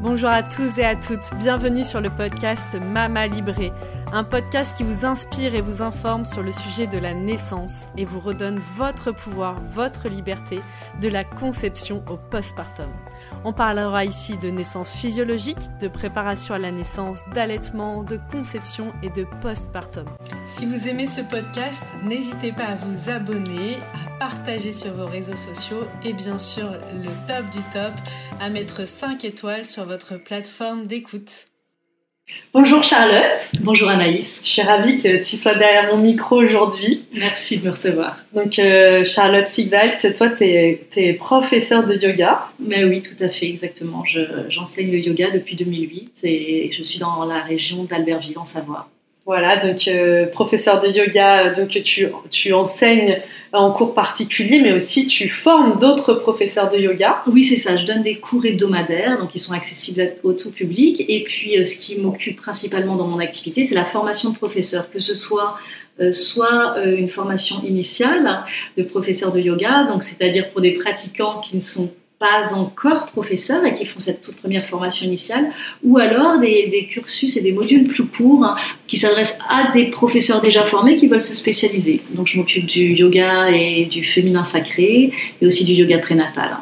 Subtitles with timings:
[0.00, 3.70] Bonjour à tous et à toutes, bienvenue sur le podcast Mama Libré,
[4.14, 8.06] un podcast qui vous inspire et vous informe sur le sujet de la naissance et
[8.06, 10.62] vous redonne votre pouvoir, votre liberté,
[11.02, 12.88] de la conception au postpartum.
[13.42, 19.08] On parlera ici de naissance physiologique, de préparation à la naissance, d'allaitement, de conception et
[19.08, 20.04] de postpartum.
[20.46, 25.36] Si vous aimez ce podcast, n'hésitez pas à vous abonner, à partager sur vos réseaux
[25.36, 27.94] sociaux et bien sûr le top du top,
[28.40, 31.49] à mettre 5 étoiles sur votre plateforme d'écoute.
[32.52, 33.38] Bonjour Charlotte.
[33.60, 34.40] Bonjour Anaïs.
[34.42, 37.04] Je suis ravie que tu sois derrière mon micro aujourd'hui.
[37.14, 38.16] Merci de me recevoir.
[38.34, 42.48] Donc euh, Charlotte Sigwald, toi tu es, es, professeure de yoga.
[42.58, 44.02] Mais oui, tout à fait, exactement.
[44.48, 48.88] J'enseigne le yoga depuis 2008 et je suis dans la région d'Albertville en Savoie.
[49.30, 53.18] Voilà, donc euh, professeur de yoga, donc tu, tu enseignes
[53.52, 57.22] en cours particulier, mais aussi tu formes d'autres professeurs de yoga.
[57.28, 57.76] Oui, c'est ça.
[57.76, 61.04] Je donne des cours hebdomadaires, donc ils sont accessibles au tout public.
[61.06, 64.90] Et puis, euh, ce qui m'occupe principalement dans mon activité, c'est la formation de professeurs,
[64.90, 65.54] que ce soit
[66.00, 68.42] euh, soit une formation initiale
[68.76, 73.64] de professeur de yoga, donc c'est-à-dire pour des pratiquants qui ne sont pas encore professeurs
[73.64, 75.50] et qui font cette toute première formation initiale,
[75.82, 80.42] ou alors des, cursus et des modules plus courts hein, qui s'adressent à des professeurs
[80.42, 82.02] déjà formés qui veulent se spécialiser.
[82.10, 86.58] Donc je m'occupe du yoga et du féminin sacré et aussi du yoga prénatal.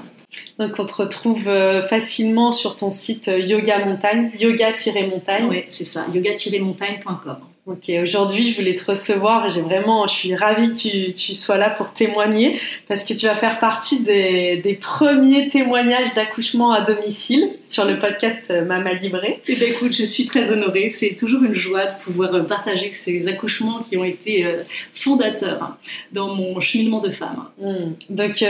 [0.60, 5.46] Donc on te retrouve euh, facilement sur ton site euh, Yoga Montagne, yoga-montagne.
[5.48, 7.36] Oui, c'est ça, yoga-montagne.com.
[7.70, 11.68] Ok, aujourd'hui je voulais te recevoir j'ai vraiment, je suis ravie que tu, sois là
[11.68, 17.84] pour témoigner parce que tu vas faire partie des, premiers témoignages d'accouchement à domicile sur
[17.84, 19.42] le podcast euh, Mama Libré.
[19.46, 20.88] Eh bien, écoute, je suis très honorée.
[20.88, 24.62] C'est toujours une joie de pouvoir euh, partager ces accouchements qui ont été euh,
[24.94, 25.76] fondateurs
[26.12, 27.48] dans mon cheminement de femme.
[27.60, 27.92] Hmm.
[28.08, 28.42] Donc,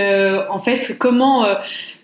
[0.48, 1.44] en fait, comment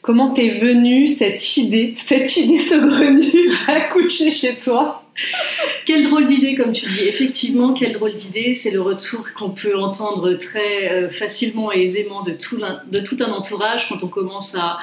[0.02, 5.03] comment t'es venue cette idée, cette idée saugrenue d'accoucher chez toi?
[5.86, 7.04] quelle drôle d'idée, comme tu dis.
[7.06, 8.54] Effectivement, quelle drôle d'idée.
[8.54, 13.16] C'est le retour qu'on peut entendre très euh, facilement et aisément de tout, de tout
[13.20, 14.78] un entourage quand on commence à,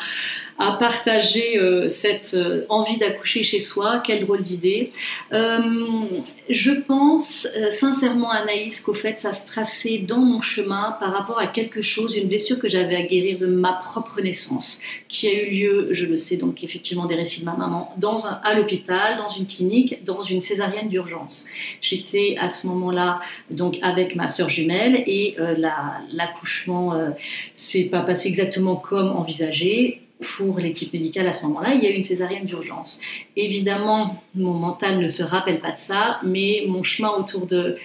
[0.62, 4.00] à partager euh, cette euh, envie d'accoucher chez soi.
[4.06, 4.92] Quelle drôle d'idée.
[5.34, 5.58] Euh,
[6.50, 11.48] je pense sincèrement, Anaïs, qu'au fait, ça se traçait dans mon chemin par rapport à
[11.48, 15.50] quelque chose, une blessure que j'avais à guérir de ma propre naissance, qui a eu
[15.50, 19.18] lieu, je le sais, donc effectivement des récits de ma maman, dans un, à l'hôpital,
[19.18, 21.46] dans une clinique, dans une césarienne d'urgence.
[21.82, 23.20] J'étais à ce moment-là
[23.50, 25.36] donc avec ma sœur jumelle et
[26.12, 26.94] l'accouchement
[27.56, 31.90] s'est pas passé exactement comme envisagé pour l'équipe médicale à ce moment-là, il y a
[31.90, 33.02] eu une césarienne d'urgence.
[33.36, 37.78] Évidemment, mon mental ne se rappelle pas de ça, mais mon chemin autour de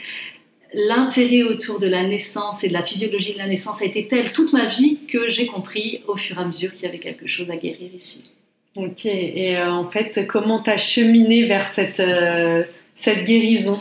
[0.75, 4.33] l'intérêt autour de la naissance et de la physiologie de la naissance a été tel
[4.33, 7.27] toute ma vie que j'ai compris au fur et à mesure qu'il y avait quelque
[7.27, 8.23] chose à guérir ici.
[8.77, 12.63] Ok, et euh, en fait, comment tu as cheminé vers cette, euh,
[12.97, 13.81] cette guérison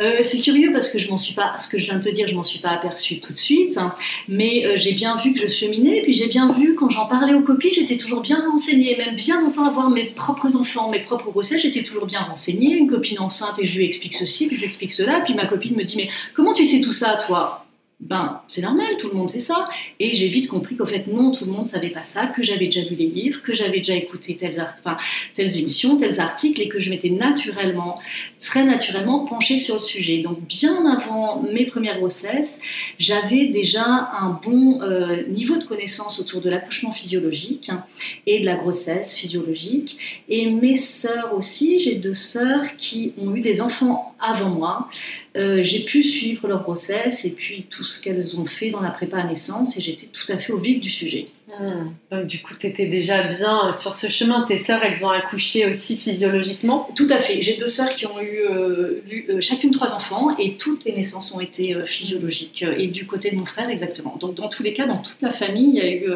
[0.00, 2.08] euh, C'est curieux parce que je m'en suis pas, ce que je viens de te
[2.08, 3.94] dire, je m'en suis pas aperçue tout de suite, hein.
[4.26, 7.34] mais euh, j'ai bien vu que je cheminais, puis j'ai bien vu quand j'en parlais
[7.34, 11.30] aux copines, j'étais toujours bien renseignée, même bien longtemps avant mes propres enfants, mes propres
[11.30, 12.74] grossesses, j'étais toujours bien renseignée.
[12.74, 15.46] Une copine enceinte et je lui explique ceci, puis je lui explique cela, puis ma
[15.46, 17.63] copine me dit mais comment tu sais tout ça toi?
[18.04, 19.64] Ben c'est normal, tout le monde sait ça.
[19.98, 22.66] Et j'ai vite compris qu'en fait non, tout le monde savait pas ça, que j'avais
[22.66, 26.90] déjà lu des livres, que j'avais déjà écouté telles, émissions, tels articles, et que je
[26.90, 27.98] m'étais naturellement,
[28.40, 30.18] très naturellement penchée sur le sujet.
[30.18, 32.60] Donc bien avant mes premières grossesses,
[32.98, 37.86] j'avais déjà un bon euh, niveau de connaissance autour de l'accouchement physiologique hein,
[38.26, 39.96] et de la grossesse physiologique.
[40.28, 44.88] Et mes sœurs aussi, j'ai deux sœurs qui ont eu des enfants avant moi.
[45.36, 48.90] Euh, j'ai pu suivre leur grossesse et puis tout ce qu'elles ont fait dans la
[48.90, 51.26] prépa à naissance et j'étais tout à fait au vif du sujet.
[51.48, 51.90] Hmm.
[52.10, 54.44] Donc du coup, tu étais déjà bien sur ce chemin.
[54.46, 57.40] Tes sœurs, elles ont accouché aussi physiologiquement Tout à fait.
[57.42, 61.32] J'ai deux sœurs qui ont eu, euh, euh, chacune trois enfants et toutes les naissances
[61.34, 62.64] ont été physiologiques.
[62.76, 64.16] Et du côté de mon frère, exactement.
[64.20, 66.06] Donc dans tous les cas, dans toute la famille, il y a eu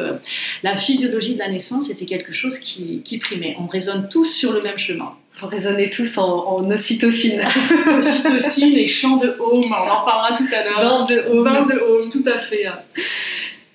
[0.63, 3.55] la physiologie de la naissance était quelque chose qui, qui primait.
[3.59, 5.13] On résonne tous sur le même chemin.
[5.41, 7.41] Vous raisonnez tous en, ocytocine.
[7.95, 10.81] ocytocine et chant de home, on en reparlera tout à l'heure.
[10.81, 11.43] Vin de home.
[11.43, 12.65] Vin de home, tout à fait.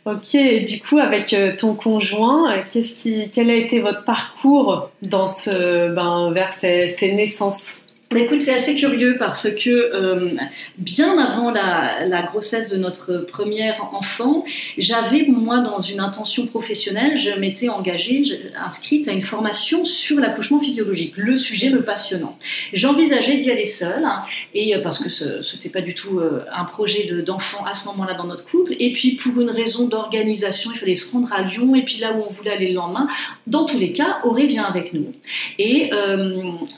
[0.04, 4.04] Ok, et du coup, avec euh, ton conjoint, euh, qu'est-ce qui, quel a été votre
[4.04, 7.83] parcours dans ce, ben, vers ces naissances?
[8.10, 10.36] Bah, écoute, c'est assez curieux parce que euh,
[10.78, 14.44] bien avant la, grossesse de notre première enfant,
[14.78, 18.22] j'avais, moi, dans une intention professionnelle, je m'étais engagée,
[18.56, 22.38] inscrite à une formation sur l'accouchement physiologique, le sujet me passionnant.
[22.72, 24.22] J'envisageais d'y aller seule, hein,
[24.54, 27.88] et, euh, parce que ce n'était pas du tout euh, un projet d'enfant à ce
[27.88, 31.42] moment-là dans notre couple, et puis pour une raison d'organisation, il fallait se rendre à
[31.42, 33.08] Lyon, et puis là où on voulait aller le lendemain,
[33.46, 35.12] dans tous les cas, Auré vient avec nous.
[35.58, 35.90] Et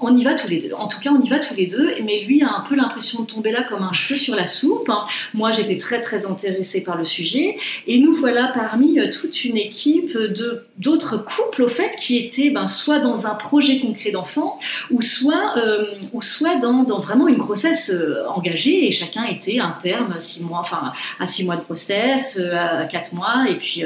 [0.01, 0.73] on y va tous les deux.
[0.73, 1.91] En tout cas, on y va tous les deux.
[2.05, 4.91] Mais lui a un peu l'impression de tomber là comme un cheveu sur la soupe.
[5.35, 7.57] Moi, j'étais très très intéressée par le sujet.
[7.87, 12.51] Et nous voilà parmi euh, toute une équipe de d'autres couples au fait qui étaient
[12.51, 14.59] ben, soit dans un projet concret d'enfant
[14.91, 17.93] ou soit euh, ou soit dans, dans, vraiment une grossesse
[18.29, 22.85] engagée et chacun était un terme six mois enfin à six mois de grossesse à
[22.85, 23.83] quatre mois et puis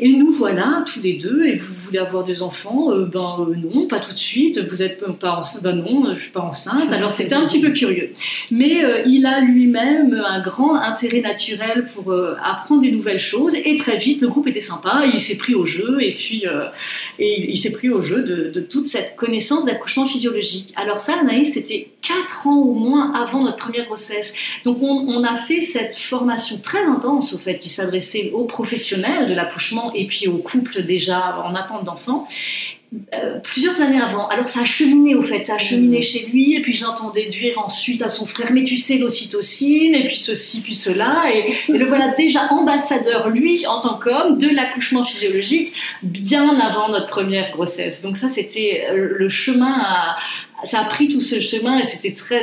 [0.00, 2.90] et nous voilà tous les deux et vous voulez avoir des enfants?
[2.94, 6.40] Ben non pas tout de suite vous êtes pas enceinte ben non je suis pas
[6.40, 8.12] enceinte alors c'était un petit peu curieux.
[8.50, 13.54] Mais euh, il a lui-même un grand intérêt naturel pour euh, apprendre des nouvelles choses.
[13.54, 15.02] Et très vite le groupe était sympa.
[15.12, 15.98] Il s'est pris au jeu.
[16.00, 16.66] Et puis euh,
[17.18, 20.72] et il s'est pris au jeu de, de toute cette connaissance d'accouchement physiologique.
[20.76, 24.34] Alors ça Anaïs c'était 4 ans au moins avant notre première grossesse.
[24.64, 29.28] Donc on, on a fait cette formation très intense au fait qui s'adressait aux professionnels
[29.28, 32.26] de l'accouchement et puis aux couples déjà en attente d'enfants
[33.12, 34.28] euh, plusieurs années avant.
[34.28, 36.02] Alors ça a cheminé au fait, ça a cheminé mmh.
[36.02, 40.04] chez lui, et puis j'entendais dire ensuite à son frère, mais tu sais l'ocytocine, et
[40.04, 45.04] puis ceci, puis cela, et, le voilà déjà ambassadeur, lui, en tant qu'homme, de l'accouchement
[45.04, 48.00] physiologique, bien avant notre première grossesse.
[48.00, 50.16] Donc ça, c'était euh, le chemin à,
[50.64, 52.42] ça a pris tout ce chemin et c'était très,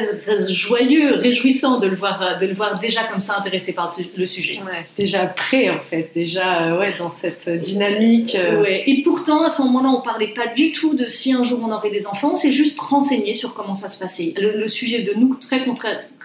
[0.49, 4.59] joyeux, réjouissant de le voir, de le voir déjà comme ça intéressé par le sujet.
[4.65, 8.35] Ouais, déjà prêt en fait, déjà euh, ouais, dans cette dynamique.
[8.35, 8.61] Euh.
[8.61, 8.83] Ouais.
[8.87, 11.71] Et pourtant, à ce moment-là, on parlait pas du tout de si un jour on
[11.71, 14.33] aurait des enfants, on s'est juste renseigné sur comment ça se passait.
[14.37, 15.63] Le, sujet de nous, très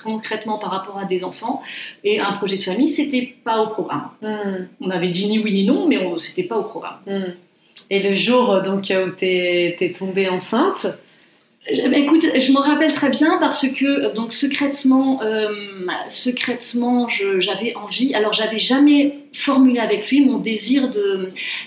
[0.03, 1.61] concrètement par rapport à des enfants
[2.05, 4.11] et un projet de famille, c'était pas au programme.
[4.23, 4.67] Hmm.
[4.81, 6.99] On avait dit ni oui ni non, mais c'était pas au programme.
[7.07, 7.33] Hmm.
[7.91, 10.87] Et le jour donc où tu es tombée enceinte,
[11.67, 15.49] Écoute, je me rappelle très bien parce que donc secrètement, euh,
[16.09, 17.07] secrètement,
[17.39, 18.15] j'avais envie.
[18.15, 20.91] Alors, j'avais jamais formulé avec lui mon désir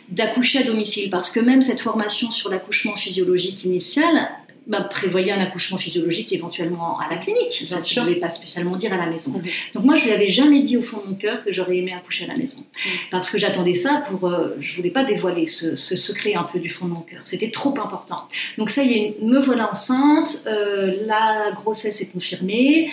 [0.10, 4.30] d'accoucher à domicile parce que même cette formation sur l'accouchement physiologique initial,
[4.66, 7.52] bah, prévoyait un accouchement physiologique éventuellement à la clinique.
[7.52, 9.34] Ça, je ne voulais pas spécialement dire à la maison.
[9.74, 11.94] Donc moi, je lui avais jamais dit au fond de mon cœur que j'aurais aimé
[11.94, 12.64] accoucher à la maison.
[13.12, 14.28] Parce que j'attendais ça pour...
[14.28, 17.22] Euh, je voulais pas dévoiler ce, secret un peu du fond de mon cœur.
[17.26, 18.28] C'était trop important.
[18.58, 22.90] Donc ça y est, me voilà enceinte, euh, la grossesse est confirmée,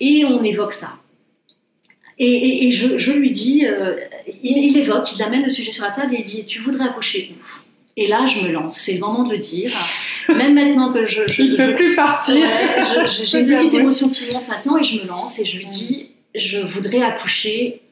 [0.00, 0.94] et on évoque ça.
[2.18, 3.96] Et, je, lui dis, euh,
[4.42, 6.84] il, il, évoque, il amène le sujet sur la table et il dit, tu voudrais
[6.84, 7.44] accoucher où?
[7.96, 8.76] Et là, je me lance.
[8.76, 9.70] C'est le moment de le dire.
[10.28, 11.22] Même maintenant que je.
[11.26, 12.46] je Il ne peut plus partir.
[13.10, 16.08] J'ai une petite émotion qui monte maintenant et je me lance et je lui dis
[16.34, 17.82] je voudrais accoucher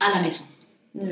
[0.00, 0.44] à la maison.
[0.94, 1.10] Mm.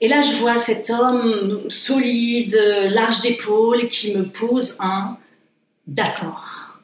[0.00, 2.56] Et là, je vois cet homme solide,
[2.90, 5.16] large d'épaule, qui me pose un
[5.86, 6.80] d'accord.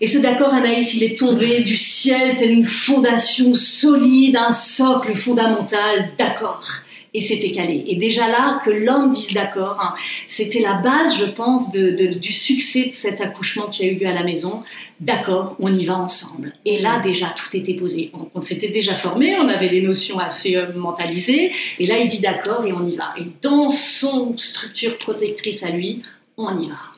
[0.00, 5.14] Et ce d'accord, Anaïs, il est tombé du ciel tel une fondation solide, un socle
[5.16, 6.66] fondamental d'accord
[7.14, 7.84] et c'était calé.
[7.86, 9.94] Et déjà là, que l'homme dise d'accord, hein,
[10.28, 14.14] c'était la base, je pense, du succès de cet accouchement qui a eu lieu à
[14.14, 14.62] la maison.
[15.00, 16.54] D'accord, on y va ensemble.
[16.64, 18.12] Et là, déjà, tout était posé.
[18.34, 21.52] On s'était déjà formé, on avait des notions assez euh, mentalisées.
[21.78, 23.12] Et là, il dit d'accord et on y va.
[23.18, 26.02] Et dans son structure protectrice à lui,
[26.36, 26.91] on y va.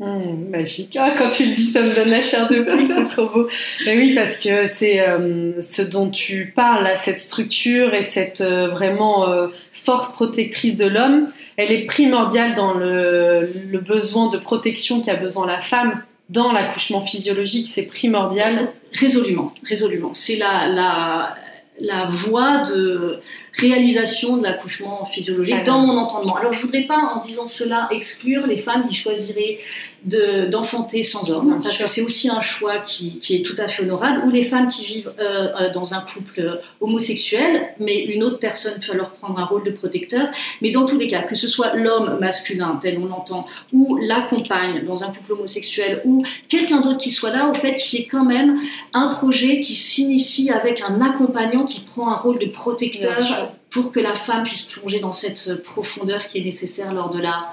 [0.00, 0.96] Mmh, magique.
[0.98, 3.48] Ah, quand tu le dis, ça me donne la chair de poule, c'est trop beau.
[3.84, 8.68] Mais oui, parce que c'est euh, ce dont tu parles, cette structure et cette euh,
[8.68, 13.52] vraiment euh, force protectrice de l'homme, elle est primordiale dans le,
[13.86, 17.68] besoin de protection qu'a besoin la femme dans l'accouchement physiologique.
[17.68, 18.72] C'est primordial.
[18.94, 20.12] Résolument, résolument.
[20.14, 21.34] C'est la,
[21.80, 23.20] la voie de
[23.54, 26.36] réalisation de l'accouchement physiologique dans mon entendement.
[26.36, 29.58] Alors je voudrais pas en disant cela exclure les femmes qui choisiraient
[30.04, 33.82] d'enfanter sans homme, parce que c'est aussi un choix qui, qui, est tout à fait
[33.82, 38.22] honorable, ou les femmes qui vivent euh, euh, dans un couple euh, homosexuel, mais une
[38.22, 40.28] autre personne peut alors prendre un rôle de protecteur.
[40.62, 44.22] Mais dans tous les cas, que ce soit l'homme masculin, tel on l'entend, ou la
[44.22, 48.06] compagne dans un couple homosexuel, ou quelqu'un d'autre qui soit là, au fait, qui est
[48.06, 48.58] quand même
[48.94, 54.00] un projet qui s'initie avec un accompagnant qui prend un rôle de protecteur pour que
[54.00, 57.52] la femme puisse plonger dans cette profondeur qui est nécessaire lors de la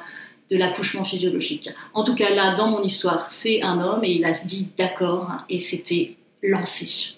[0.50, 1.70] de l'accouchement physiologique.
[1.94, 5.30] En tout cas, là, dans mon histoire, c'est un homme et il a dit d'accord
[5.50, 7.18] et c'était lancé.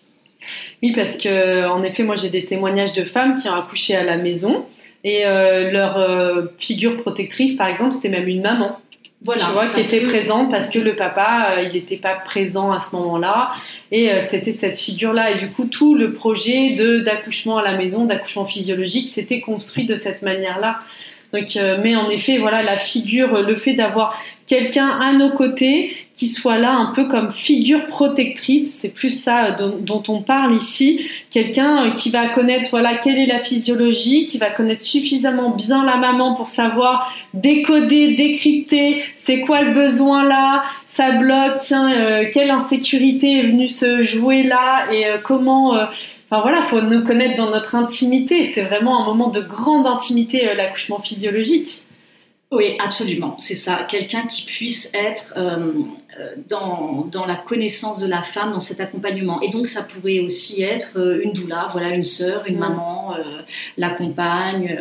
[0.82, 4.04] Oui, parce que en effet, moi, j'ai des témoignages de femmes qui ont accouché à
[4.04, 4.66] la maison
[5.04, 8.80] et euh, leur euh, figure protectrice, par exemple, c'était même une maman.
[9.22, 12.72] Voilà, tu vois, qui était présente parce que le papa, euh, il n'était pas présent
[12.72, 13.52] à ce moment-là,
[13.92, 15.32] et c'était cette figure-là.
[15.32, 19.86] Et du coup, tout le projet de d'accouchement à la maison, d'accouchement physiologique, s'était construit
[19.86, 20.80] de cette manière-là.
[21.34, 25.96] Donc, euh, mais en effet, voilà, la figure, le fait d'avoir quelqu'un à nos côtés
[26.16, 28.76] qui soit là un peu comme figure protectrice.
[28.76, 31.08] C'est plus ça dont, on parle ici.
[31.30, 35.96] Quelqu'un qui va connaître voilà quelle est la physiologie, qui va connaître suffisamment bien la
[35.96, 42.52] maman pour savoir décoder, décrypter, c'est quoi le besoin là, ça bloque, tiens, euh, quelle
[42.52, 45.78] insécurité est venue se jouer là et euh, comment.
[46.32, 48.52] Euh, enfin voilà, faut nous connaître dans notre intimité.
[48.54, 51.86] C'est vraiment un moment de grande intimité l'accouchement physiologique.
[52.52, 53.86] Oui, absolument, c'est ça.
[53.88, 55.72] Quelqu'un qui puisse être euh,
[56.20, 59.40] euh, dans, dans, la connaissance de la femme, dans cet accompagnement.
[59.42, 62.60] Et donc, ça pourrait aussi être euh, une doula, voilà, une sœur, une mm.
[62.60, 63.16] maman,
[63.78, 64.80] la compagne,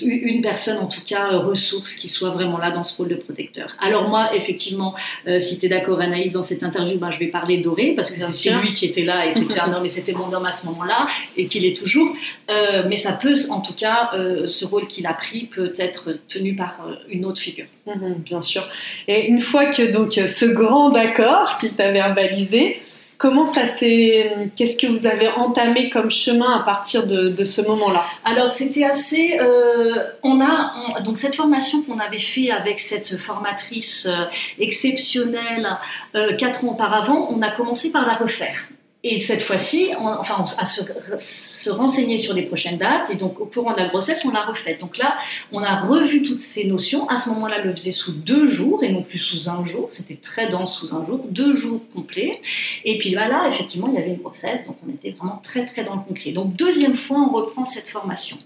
[0.00, 3.16] une personne en tout cas euh, ressource qui soit vraiment là dans ce rôle de
[3.16, 3.76] protecteur.
[3.80, 4.94] Alors moi effectivement,
[5.26, 8.12] euh, si tu es d'accord Anaïs dans cette interview, ben, je vais parler d'Oré parce
[8.12, 10.52] que c'est lui qui était là et c'était un homme et c'était mon homme à
[10.52, 12.14] ce moment-là et qu'il est toujours.
[12.50, 14.10] Euh, mais ça peut en tout cas,
[14.46, 17.66] ce rôle qu'il a pris peut être tenu par une autre figure.
[17.86, 18.68] Mhm, bien sûr.
[19.08, 22.80] Et une fois que donc ce grand accord qu'il t'a verbalisé,
[23.22, 24.32] Comment ça s'est.
[24.56, 28.04] Qu'est-ce que vous avez entamé comme chemin à partir de, ce moment-là?
[28.24, 29.38] Alors, c'était assez.
[29.40, 31.00] Euh, on a.
[31.02, 34.24] donc, cette formation qu'on avait fait avec cette formatrice euh,
[34.58, 35.78] exceptionnelle
[36.16, 38.66] euh, quatre ans auparavant, on a commencé par la refaire.
[39.04, 43.10] Et cette fois-ci, enfin, à se, renseigner sur les prochaines dates.
[43.10, 44.80] Et donc, au courant de la grossesse, on l'a refaite.
[44.80, 45.16] Donc là,
[45.50, 47.08] on a revu toutes ces notions.
[47.08, 49.88] À ce moment-là, le faisait sous deux jours et non plus sous un jour.
[49.90, 52.40] C'était très dense sous un jour, deux jours complets.
[52.84, 54.64] Et puis là, là, effectivement, il y avait une grossesse.
[54.66, 56.30] Donc, on était vraiment très, très dans le concret.
[56.30, 58.38] Donc, deuxième fois, on reprend cette formation.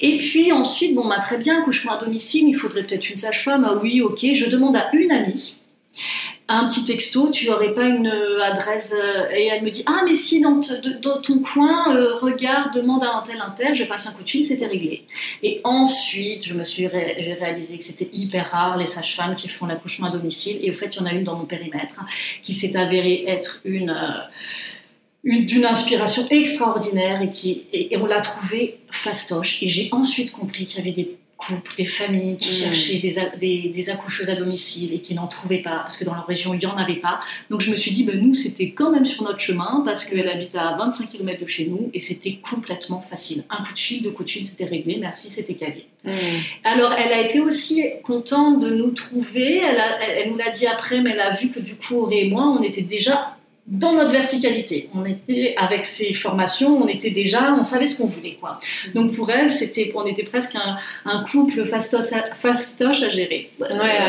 [0.00, 3.66] Et puis ensuite, bon, bah, très bien, couchement à domicile, il faudrait peut-être une sage-femme.
[3.68, 4.26] Ah oui, ok.
[4.32, 5.56] Je demande à une amie
[6.52, 10.02] un petit texto, tu n'aurais pas une euh, adresse euh, Et elle me dit Ah,
[10.04, 14.08] mais si dans, ton coin, euh, regarde, demande à un tel, un tel, je passe
[14.08, 15.06] un coup de fil, c'était réglé.
[15.44, 19.66] Et ensuite, je me suis j'ai réalisé que c'était hyper rare les sages-femmes qui font
[19.66, 20.58] l'accouchement à domicile.
[20.60, 22.00] Et au fait, il y en a une dans mon périmètre
[22.42, 23.94] qui s'est avérée être une.
[25.22, 29.62] d'une inspiration extraordinaire et, qui, et on l'a trouvée fastoche.
[29.62, 32.64] Et j'ai ensuite compris qu'il y avait des couples, des familles qui mmh.
[32.64, 36.26] cherchaient des, des, accoucheuses à domicile et qui n'en trouvaient pas parce que dans leur
[36.26, 37.20] région il n'y en avait pas.
[37.48, 40.28] Donc je me suis dit, ben, nous c'était quand même sur notre chemin parce qu'elle
[40.28, 43.44] habite à 25 km de chez nous et c'était complètement facile.
[43.48, 45.86] Un coup de fil, deux coups de fil, c'était réglé, merci, c'était calé.
[46.04, 46.10] Mmh.
[46.64, 51.00] Alors elle a été aussi contente de nous trouver, elle, elle, nous l'a dit après,
[51.00, 53.36] mais elle a vu que du coup Auré et moi on était déjà
[53.70, 54.90] dans notre verticalité.
[54.94, 58.58] On était avec ces formations, on était déjà, on savait ce qu'on voulait quoi.
[58.94, 60.56] Donc pour elle, c'était, on était presque
[61.04, 63.50] un, couple fastoche à, fastoche à gérer.
[63.60, 63.68] Ouais,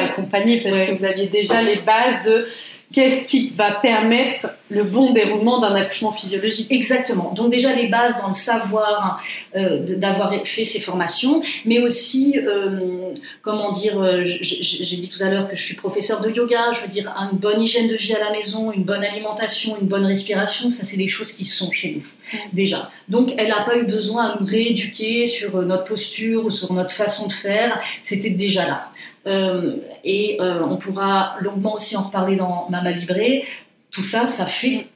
[0.09, 2.47] accompagné parce que vous aviez déjà les bases de
[2.91, 6.71] qu'est-ce qui va permettre le bon déroulement d'un accouchement physiologique.
[6.71, 7.33] Exactement.
[7.33, 9.21] Donc déjà les bases dans le savoir
[9.55, 15.29] euh, d'avoir fait ces formations, mais aussi, euh, comment dire, euh, j'ai dit tout à
[15.29, 18.13] l'heure que je suis professeur de yoga, je veux dire une bonne hygiène de vie
[18.13, 21.71] à la maison, une bonne alimentation, une bonne respiration, ça c'est des choses qui sont
[21.71, 22.37] chez nous mm.
[22.53, 22.89] déjà.
[23.09, 26.93] Donc elle n'a pas eu besoin à nous rééduquer sur notre posture ou sur notre
[26.93, 28.89] façon de faire, c'était déjà là.
[29.27, 33.45] Euh, et euh, on pourra longuement aussi en reparler dans Mama Libré.
[33.91, 34.87] Tout ça, ça fait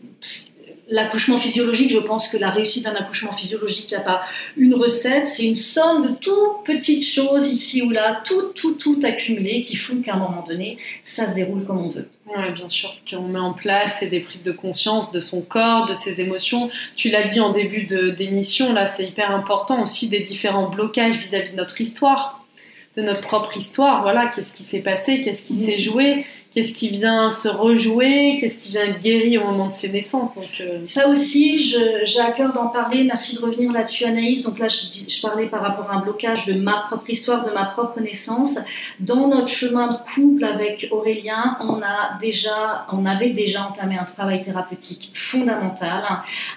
[0.88, 4.22] l'accouchement physiologique, je pense que la réussite d'un accouchement physiologique, il n'y a pas
[4.56, 9.00] une recette, c'est une somme de toutes petites choses ici ou là, tout, tout, tout
[9.04, 12.08] accumulé qui font qu'à un moment donné, ça se déroule comme on veut.
[12.28, 15.96] Oui, bien sûr, qu'on met en place des prises de conscience de son corps, de
[15.96, 16.70] ses émotions.
[16.96, 21.34] Tu l'as dit en début d'émission, là, c'est hyper important aussi des différents blocages vis
[21.34, 22.45] à -vis de notre histoire
[22.96, 24.02] de notre propre histoire.
[24.02, 25.66] Voilà, qu'est-ce qui s'est passé, qu'est-ce qui mm.
[25.66, 26.26] s'est joué,
[26.56, 30.34] qu'est-ce qui vient se rejouer, qu'est-ce qui vient être guéri au moment de ses naissances?
[30.36, 33.04] Donc, euh, Ça aussi, j'ai à cœur d'en parler.
[33.04, 34.44] Merci de revenir là-dessus, Anaïs.
[34.44, 37.52] Donc là, je, je, parlais par rapport à un blocage de ma propre histoire, de
[37.52, 38.58] ma propre naissance.
[39.02, 44.06] Dans notre chemin de couple avec Aurélien, on a déjà, on avait déjà entamé un
[44.06, 46.04] travail thérapeutique fondamental.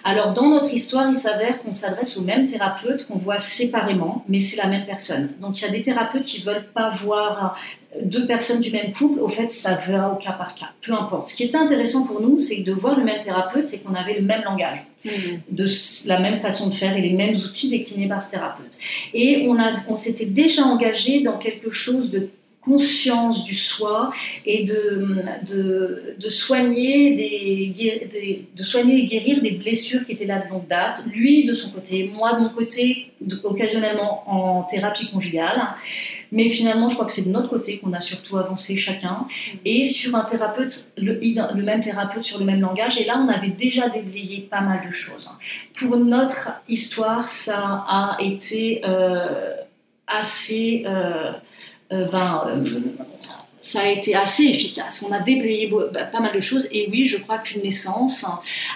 [0.05, 4.38] Alors, dans notre histoire, il s'avère qu'on s'adresse au même thérapeute qu'on voit séparément, mais
[4.38, 5.31] c'est la même personne.
[5.40, 7.57] Donc, il y a des thérapeutes qui veulent pas voir
[8.02, 11.28] deux personnes du même couple, au fait, ça va au cas par cas, peu importe.
[11.28, 14.14] Ce qui était intéressant pour nous, c'est de voir le même thérapeute, c'est qu'on avait
[14.14, 15.40] le même langage, mhm.
[15.50, 15.66] de
[16.07, 18.78] la même façon de faire et les mêmes outils déclinés par ce thérapeute.
[19.14, 19.57] Et on,
[19.88, 22.28] on s'était déjà engagé dans quelque chose de
[22.61, 24.11] conscience du soi
[24.45, 30.45] et de, de, de soigner des, de soigner et guérir des blessures qui étaient là
[30.45, 31.03] de longue date.
[31.07, 33.12] Lui de son côté, moi de mon côté,
[33.45, 35.61] occasionnellement en thérapie conjugale.
[36.31, 39.27] Mais finalement, je crois que c'est de notre côté qu'on a surtout avancé chacun.
[39.65, 43.00] Et sur un thérapeute, le, le, même thérapeute sur le même langage.
[43.00, 45.31] Et là, on avait déjà déblayé pas mal de choses.
[45.75, 49.55] Pour notre histoire, ça a été euh,
[50.07, 50.83] assez...
[50.87, 51.33] Euh,
[51.90, 52.64] ben,
[53.61, 55.04] ça a été assez efficace.
[55.09, 56.68] On a déblayé bah, pas mal de choses.
[56.73, 58.25] Et oui, je crois qu'une naissance,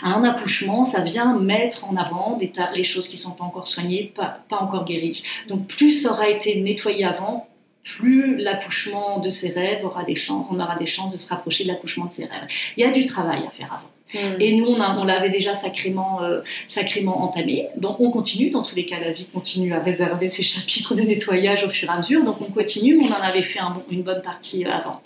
[0.03, 2.39] un accouchement, ça vient mettre en avant
[2.75, 5.23] les choses qui ne sont pas encore soignées, pas, pas encore guéries.
[5.49, 7.49] Donc plus ça aura été nettoyé avant,
[7.85, 11.65] plus l'accouchement de ses rêves aura des chances, on aura des chances de se rapprocher
[11.65, 12.47] de l'accouchement de ses rêves.
[12.77, 13.91] Il y a du travail à faire avant.
[14.15, 14.41] Hmm.
[14.41, 17.69] Et nous, on, l'avait déjà sacrément, euh, sacrément entamé.
[17.77, 18.51] Donc, on continue.
[18.51, 21.89] Dans tous les cas, la vie continue à réserver ses chapitres de nettoyage au fur
[21.89, 22.25] et à mesure.
[22.25, 23.01] Donc, on continue.
[23.01, 25.01] On en avait fait une bonne partie avant.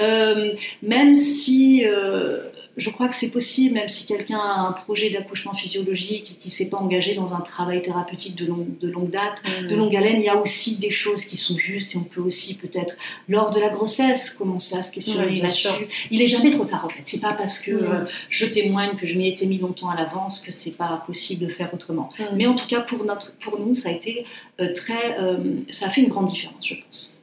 [0.00, 2.40] Euh, même si euh,
[2.78, 6.48] je crois que c'est possible, même si quelqu'un a un projet d'accouchement physiologique et qui
[6.48, 9.78] ne s'est pas engagé dans un travail thérapeutique de, de longue date, de mm.
[9.78, 12.56] longue haleine, il y a aussi des choses qui sont justes et on peut aussi
[12.56, 12.94] peut-être,
[13.28, 15.68] lors de la grossesse, commencer à se questionner là-dessus.
[16.12, 17.02] Il est jamais trop tard en fait.
[17.04, 17.84] C'est pas parce que mm.
[17.84, 21.46] euh, je témoigne que je m'y étais mis longtemps à l'avance que c'est pas possible
[21.46, 22.08] de faire autrement.
[22.18, 22.24] Mm.
[22.36, 24.24] Mais en tout cas, pour, notre, pour nous, ça a été
[24.60, 25.18] euh, très.
[25.18, 25.38] Euh,
[25.70, 27.20] ça a fait une grande différence, je pense.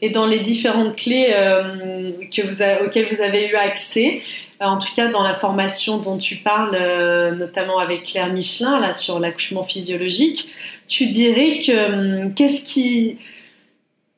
[0.00, 4.22] Et dans les différentes clés que vous auxquelles vous avez eu accès,
[4.68, 8.94] en tout cas dans la formation dont tu parles, euh, notamment avec Claire Michelin, là,
[8.94, 10.50] sur l'accouchement physiologique,
[10.86, 13.18] tu dirais que hum, qu'est-ce qui...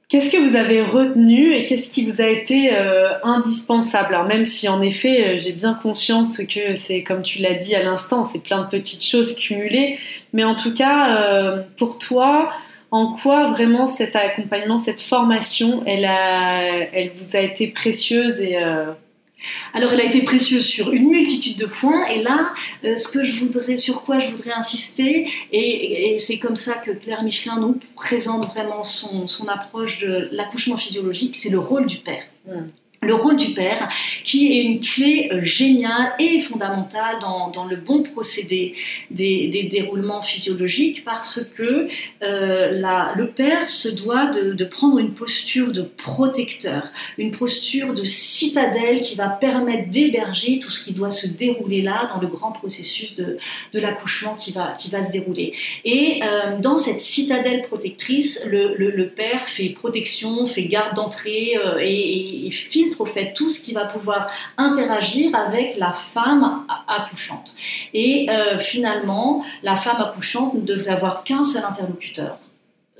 [0.08, 4.14] Qu'est-ce que vous avez retenu et qu'est-ce qui vous a été euh, indispensable?
[4.14, 7.82] Alors même si en effet j'ai bien conscience que c'est comme tu l'as dit à
[7.82, 9.98] l'instant, c'est plein de petites choses cumulées,
[10.34, 12.52] mais en tout cas pour toi,
[12.90, 16.04] en quoi vraiment cet accompagnement, cette formation, elle,
[16.92, 18.58] elle vous a été précieuse et
[19.74, 22.52] alors, elle a été précieuse sur une multitude de points, et là,
[22.84, 26.90] euh, ce que je voudrais, sur quoi je voudrais insister, et, c'est comme ça que
[26.90, 32.24] Claire Michelin nous présente vraiment son, approche de l'accouchement physiologique, c'est le rôle du père.
[32.46, 32.68] Hmm
[33.02, 33.88] le rôle du père,
[34.24, 38.74] qui est une clé euh, géniale et fondamentale dans, le bon procédé
[39.10, 41.88] des, déroulements physiologiques, parce que
[42.22, 49.02] euh, le père se doit de, prendre une posture de protecteur, une posture de citadelle
[49.02, 53.16] qui va permettre d'héberger tout ce qui doit se dérouler là dans le grand processus
[53.16, 53.38] de,
[53.74, 55.54] l'accouchement qui va, se dérouler.
[55.84, 62.46] Et euh, dans cette citadelle protectrice, le, père fait protection, fait garde d'entrée euh, et,
[62.46, 67.54] et filtre au fait tout ce qui va pouvoir interagir avec la femme accouchante.
[67.94, 72.38] Et euh, finalement, la femme accouchante ne devrait avoir qu'un seul interlocuteur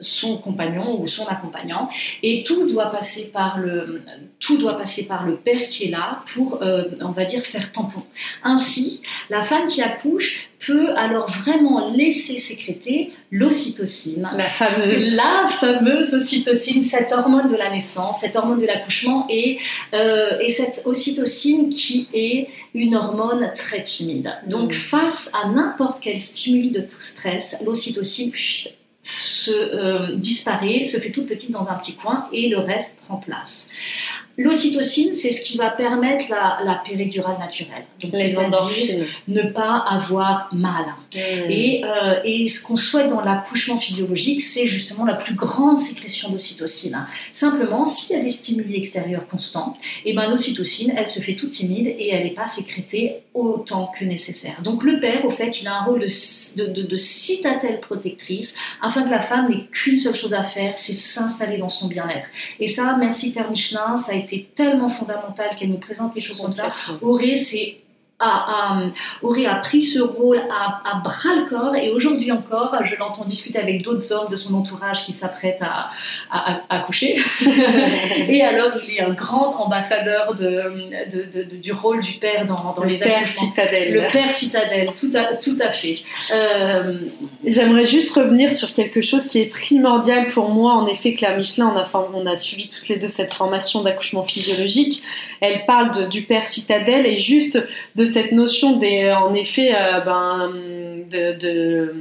[0.00, 1.88] son compagnon ou son accompagnant.
[2.22, 4.02] Et tout doit passer par le
[4.40, 7.72] tout doit passer par le père qui est là pour euh, on va dire faire
[7.72, 8.02] tampon.
[8.42, 9.00] Ainsi
[9.30, 14.28] la femme qui accouche peut alors vraiment laisser sécréter l'ocytocine.
[14.36, 15.16] La fameuse.
[15.16, 19.58] La fameuse ocytocine cette hormone de la naissance cette hormone de l'accouchement et
[19.94, 24.32] euh, et cette ocytocine qui est une hormone très timide.
[24.46, 24.74] Donc mm.
[24.74, 28.32] face à n'importe quel stimuli de stress l'ocytocine
[29.02, 33.16] se euh, disparaît, se fait toute petite dans un petit coin et le reste prend
[33.16, 33.68] place.
[34.38, 37.84] L'ocytocine, c'est ce qui va permettre la, péridurale naturelle.
[38.00, 40.86] Donc, c'est-à-dire ne pas avoir mal.
[41.14, 41.50] Hmm.
[41.50, 46.30] Et, euh, et, ce qu'on souhaite dans l'accouchement physiologique, c'est justement la plus grande sécrétion
[46.30, 47.06] d'ocytocine.
[47.34, 51.34] Simplement, s'il y a des stimuli extérieurs constants, et eh ben, l'ocytocine, elle se fait
[51.34, 54.62] toute timide et elle n'est pas sécrétée autant que nécessaire.
[54.62, 56.08] Donc le père, au fait, il a un rôle de,
[56.56, 60.94] de, de, citadelle protectrice afin que la femme n'ait qu'une seule chose à faire, c'est
[60.94, 62.28] s'installer dans son bien-être.
[62.60, 66.40] Et ça, merci Père Michelin, ça a été tellement fondamental qu'elle nous présente les choses
[66.40, 66.72] comme ça.
[67.00, 67.78] Auré, c'est
[69.22, 73.58] aurait a pris ce rôle à, bras le corps et aujourd'hui encore, je l'entends discuter
[73.58, 75.90] avec d'autres hommes de son entourage qui s'apprêtent à,
[76.68, 77.20] à, coucher.
[78.28, 82.90] et alors, il est un grand ambassadeur de, du rôle du père dans, dans le
[82.90, 83.92] les père citadelle.
[83.92, 85.98] Le père citadelle, tout à, tout à fait.
[86.32, 86.94] Euh,
[87.44, 90.74] J'aimerais juste revenir sur quelque chose qui est primordial pour moi.
[90.74, 94.22] En effet, Claire Michelin, on a, on a suivi toutes les deux cette formation d'accouchement
[94.22, 95.02] physiologique.
[95.42, 97.60] Elle parle du père citadelle et juste
[97.96, 100.52] de cette notion des, en effet, euh, ben,
[101.10, 101.94] de,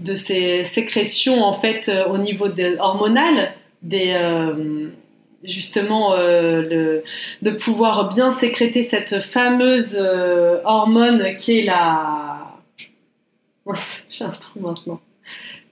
[0.00, 2.46] de, ces sécrétions en fait euh, au niveau
[2.80, 3.52] hormonal,
[3.82, 4.88] des, euh,
[5.44, 9.96] justement de pouvoir bien sécréter cette fameuse
[10.64, 12.48] hormone qui est la.
[14.10, 15.00] J'ai un trou maintenant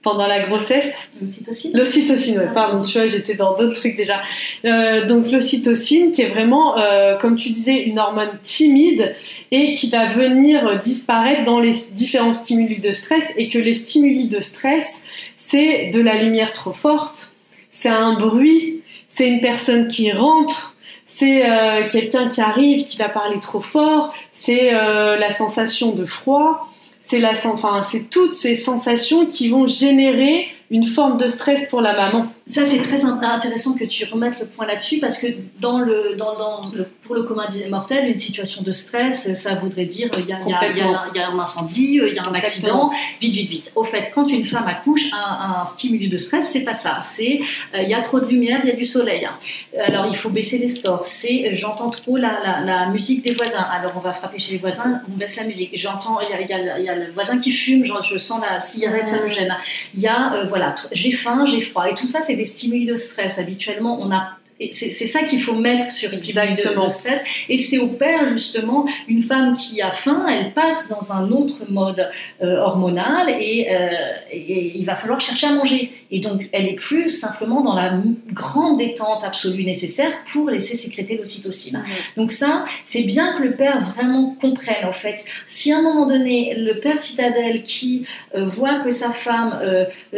[0.07, 1.09] pendant la grossesse.
[1.19, 4.21] L'ocytocine L'ocytocine, ouais, pardon, tu vois, j'étais dans d'autres trucs déjà.
[4.63, 9.13] Euh, donc l'ocytocine qui est vraiment, euh, comme tu disais, une hormone timide
[9.51, 14.29] et qui va venir disparaître dans les différents stimuli de stress et que les stimuli
[14.29, 15.01] de stress,
[15.35, 17.35] c'est de la lumière trop forte,
[17.69, 20.73] c'est un bruit, c'est une personne qui rentre,
[21.05, 26.69] c'est euh, quelqu'un qui arrive, qui va parler trop fort, c'est la sensation de froid,
[27.09, 31.81] c'est la, enfin, c'est toutes ces sensations qui vont générer une forme de stress pour
[31.81, 32.31] la maman.
[32.49, 35.27] Ça, c'est très intéressant que tu remettes le point là-dessus parce que
[35.59, 39.55] dans le, dans, dans le, pour le commun des mortels, une situation de stress, ça
[39.55, 43.71] voudrait dire il y a, un incendie, il y a un accident, vite, vite, vite.
[43.75, 46.99] Au fait, quand une femme accouche, un, un stimulus de stress, c'est pas ça.
[47.01, 47.41] C'est
[47.73, 49.25] euh, il y a trop de lumière, il y a du soleil.
[49.25, 49.37] Hein.
[49.79, 51.05] Alors il faut baisser les stores.
[51.05, 53.65] C'est j'entends trop la, la, la, musique des voisins.
[53.71, 55.71] Alors on va frapper chez les voisins, on baisse la musique.
[55.77, 59.07] J'entends, il y, y, y a, le voisin qui fume, genre, je sens la cigarette,
[59.09, 59.53] ça me gêne.
[59.93, 61.89] Il y a, euh, voilà, j'ai faim, j'ai froid.
[61.89, 63.39] Et tout ça, c'est des stimuli de stress.
[63.39, 64.37] Habituellement, on a
[64.71, 67.23] c'est ça qu'il faut mettre sur ce de, de, stress.
[67.47, 71.61] Et c'est au père, justement, une femme qui a faim, elle passe dans un autre
[71.69, 72.09] mode
[72.41, 73.89] euh, hormonal et, euh,
[74.31, 75.91] et, il va falloir chercher à manger.
[76.11, 81.17] Et donc, elle est plus simplement dans la grande détente absolue nécessaire pour laisser sécréter
[81.17, 81.83] l'ocytocine.
[82.15, 85.23] Donc ça, c'est bien que le père vraiment comprenne, en fait.
[85.47, 89.59] Si à un moment donné, le père citadelle qui euh, voit que sa femme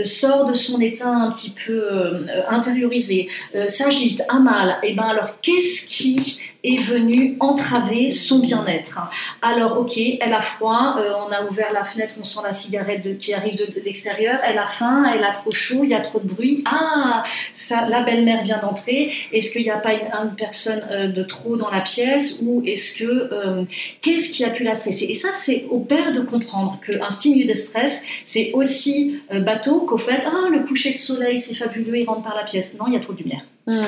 [0.03, 3.27] sort de son état un petit peu intériorisé,
[3.67, 8.99] s'agite, mal, et eh ben alors qu'est-ce qui est venu entraver son bien-être
[9.41, 13.17] Alors ok, elle a froid, euh, on a ouvert la fenêtre, on sent la cigarette
[13.17, 16.19] qui arrive de, l'extérieur, elle a faim, elle a trop chaud, il y a trop
[16.19, 16.63] de bruit.
[16.65, 19.13] Ah, ça, la belle-mère vient d'entrer.
[19.31, 22.97] Est-ce qu'il n'y a pas une, personne euh, de trop dans la pièce ou est-ce
[22.97, 23.63] que euh,
[24.01, 25.05] qu'est-ce qui a pu la stresser?
[25.05, 29.97] Et ça, c'est au père de comprendre qu'un stimulus de stress, c'est aussi bateau qu'au
[29.97, 32.75] fait, ah le coucher de soleil, c'est fabuleux, il rentre par la pièce.
[32.77, 33.81] Non, il y a trop de lumière, mmh.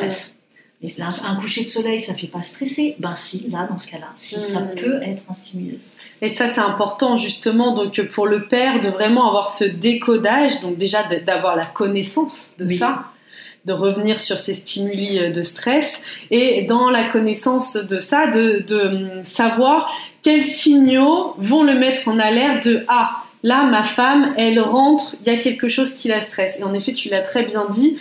[0.90, 2.96] Stress un coucher de soleil, ça fait pas stresser.
[2.98, 4.76] Ben si, là, dans ce cas-là, si ça hmm.
[4.76, 5.96] peut être un stimulus.
[6.22, 10.78] Et ça, c'est important justement donc pour le père de vraiment avoir ce décodage, donc
[10.78, 13.06] déjà d'avoir la connaissance de ça,
[13.66, 18.64] de revenir sur ces stimuli euh, de stress, et dans la connaissance de ça, de,
[18.68, 24.34] de hum, savoir quels signaux vont le mettre en alerte de ah là ma femme
[24.38, 26.58] elle rentre, il y a quelque chose qui la stresse.
[26.60, 28.00] Et en effet, tu l'as très bien dit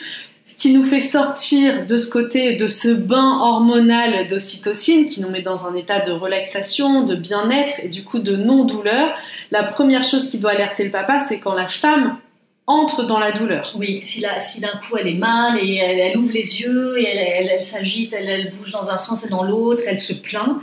[0.50, 5.28] ce qui nous fait sortir de ce côté, de ce bain hormonal d'ocytocine qui nous
[5.28, 9.14] met dans un état de relaxation, de bien-être et du coup de non-douleur,
[9.52, 12.18] la première chose qui doit alerter le papa, c'est quand la femme
[12.66, 13.76] entre dans la douleur.
[13.78, 18.12] Oui, si, d'un coup elle est mal et elle, ouvre les yeux et elle, s'agite,
[18.12, 20.56] elle, elle, bouge dans un sens et dans l'autre, elle se plaint,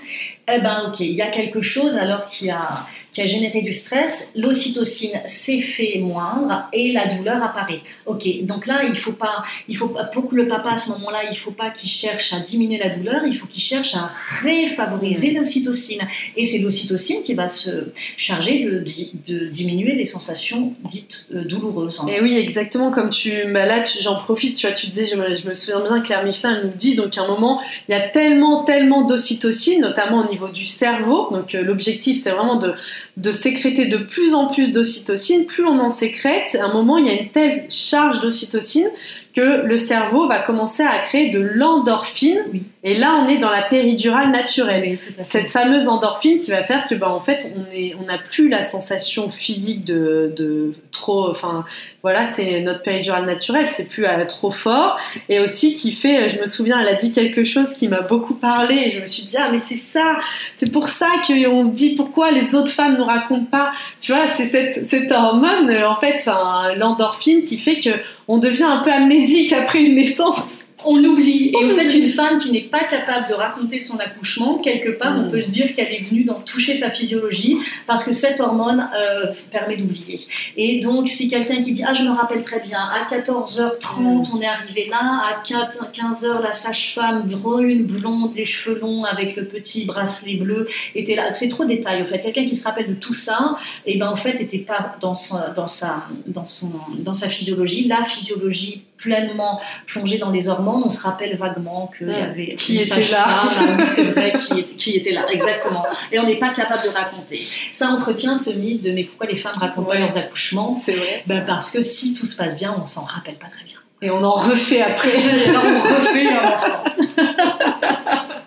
[0.49, 3.73] eh ben ok, il y a quelque chose alors qui a, qui a généré du
[3.73, 5.59] stress, l'ocytocine s'est
[5.99, 7.81] moindre et la douleur apparaît.
[8.05, 10.89] Ok, donc là il faut pas, il faut pas, pour que le papa à ce
[10.91, 14.11] moment-là, il faut pas qu'il cherche à diminuer la douleur, il faut qu'il cherche à
[14.41, 16.07] réfavoriser l'ocytocine
[16.37, 18.85] et c'est l'ocytocine qui va se charger de,
[19.27, 22.01] de, diminuer les sensations dites euh, douloureuses.
[22.07, 25.35] Et oui, exactement comme tu, bah là j'en profite, tu vois, tu disais, je me,
[25.35, 28.07] je me souviens bien Claire Michelin nous dit donc à un moment il y a
[28.07, 31.29] tellement tellement d'ocytocine, notamment au niveau du cerveau.
[31.31, 32.73] Donc euh, l'objectif, c'est vraiment de,
[33.17, 35.45] de sécréter de plus en plus d'ocytocine.
[35.45, 38.89] Plus on en sécrète, à un moment, il y a une telle charge d'ocytocine
[39.35, 42.43] que le cerveau va commencer à créer de l'endorphine.
[42.83, 44.97] Et là, on est dans la péridurale naturelle.
[45.21, 48.49] Cette fameuse endorphine qui va faire que, bah, en fait, on est, on n'a plus
[48.49, 51.65] la sensation physique de, de trop, enfin,
[52.07, 54.97] voilà, c'est notre péridurale naturelle, c'est plus trop fort.
[55.27, 57.99] Et aussi qui fait, euh, je me souviens, elle a dit quelque chose qui m'a
[57.99, 58.75] beaucoup parlé.
[58.85, 60.15] Et je me suis dit, ah, mais c'est ça,
[60.57, 63.73] c'est pour ça qu'on se dit pourquoi les autres femmes ne racontent pas?
[63.99, 66.29] Tu vois, c'est cette, cette hormone, euh, en fait,
[66.77, 67.89] l'endorphine qui fait que
[68.29, 70.45] on devient un peu amnésique après une naissance
[70.85, 71.51] on oublie.
[71.59, 75.17] Et en fait, une femme qui n'est pas capable de raconter son accouchement, quelque part,
[75.17, 75.31] on mm.
[75.31, 79.33] peut se dire qu'elle est venue d'en toucher sa physiologie parce que cette hormone euh,
[79.51, 80.19] permet d'oublier.
[80.55, 84.23] Et donc, si quelqu'un qui dit Ah, je me rappelle très bien, à 14h30, mm.
[84.33, 89.45] on est arrivé là, à 15h, la sage-femme brune, blonde, les cheveux longs avec le
[89.45, 91.31] petit bracelet bleu était là.
[91.31, 92.19] C'est trop détail, en fait.
[92.19, 95.15] Quelqu'un qui se rappelle de tout ça, et eh ben en fait, n'était pas dans
[95.15, 97.87] sa, dans, sa, dans, son, dans sa physiologie.
[97.87, 102.23] La physiologie pleinement plongé dans les hormones, on se rappelle vaguement qu'il y hmm.
[102.23, 103.49] avait qui était là.
[103.87, 104.33] c'est vrai,
[104.77, 105.85] qui, était là, exactement.
[106.11, 107.45] Et on n'est pas capable de raconter.
[107.71, 110.81] Ça entretient ce mythe de mais pourquoi les femmes racontent pas leurs accouchements?
[110.85, 111.23] C'est vrai.
[111.27, 113.77] Ben parce que si tout se passe bien, on s'en rappelle pas très bien.
[114.01, 115.15] Et on en refait après.
[115.47, 116.83] Alors on refait un enfant.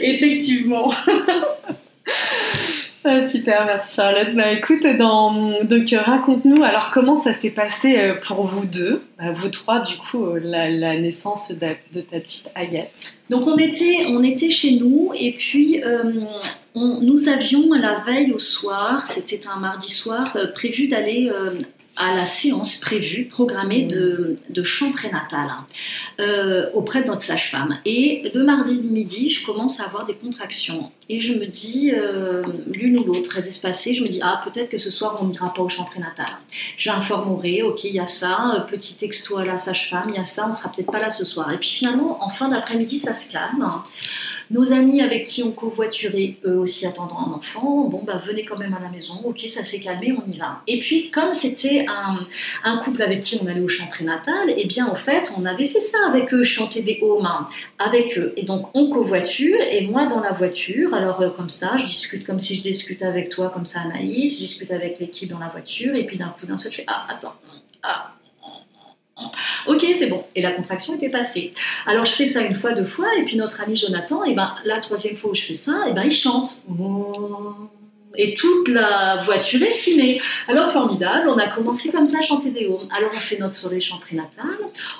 [0.00, 0.92] Effectivement.
[3.04, 4.32] Ah, super, merci Charlotte.
[4.36, 9.48] Bah, écoute, donc raconte-nous alors comment ça s'est passé euh, pour vous deux, bah, vous
[9.48, 12.90] trois du coup, euh, la, naissance de, ta petite Agathe.
[13.28, 16.12] Donc on était, on était chez nous et puis euh,
[16.76, 21.28] nous avions la veille au soir, c'était un mardi soir, prévu d'aller
[21.96, 25.50] à la séance prévue, programmée de, de chant prénatal
[26.20, 27.78] euh, auprès de notre sage-femme.
[27.84, 30.90] Et le mardi midi, je commence à avoir des contractions.
[31.08, 34.70] Et je me dis, euh, l'une ou l'autre, très espacée, je me dis, ah, peut-être
[34.70, 36.38] que ce soir, on n'ira pas au chant prénatal.
[36.78, 40.46] J'informerai, ok, il y a ça, petit texto à la sage-femme, il y a ça,
[40.48, 41.52] on sera peut-être pas là ce soir.
[41.52, 43.70] Et puis finalement, en fin d'après-midi, ça se calme.
[44.52, 48.58] Nos amis avec qui on covoiturait, eux aussi attendant un enfant, bon, bah, venez quand
[48.58, 50.60] même à la maison, ok, ça s'est calmé, on y va.
[50.66, 54.86] Et puis, comme c'était un, couple avec qui on allait au chant prénatal, eh bien,
[54.86, 58.34] en fait, on avait fait ça avec eux, chanter des mains avec eux.
[58.36, 62.26] Et donc, on covoiture, et moi dans la voiture, alors euh, comme ça, je discute
[62.26, 65.48] comme si je discute avec toi, comme ça, Anaïs, je discute avec l'équipe dans la
[65.48, 67.34] voiture, et puis d'un coup, d'un seul, je fais Ah, attends,
[67.82, 68.12] ah,
[69.66, 70.24] Ok, c'est bon.
[70.34, 71.52] Et la contraction était passée.
[71.86, 74.54] Alors je fais ça une fois, deux fois, et puis notre ami Jonathan, et ben
[74.64, 76.62] la troisième fois où je fais ça, et ben il chante.
[78.16, 80.20] Et toute la voiture est simée.
[80.48, 82.88] Alors formidable, on a commencé comme ça à chanter des hymnes.
[82.96, 84.58] Alors on fait notre soirée chant prénatal,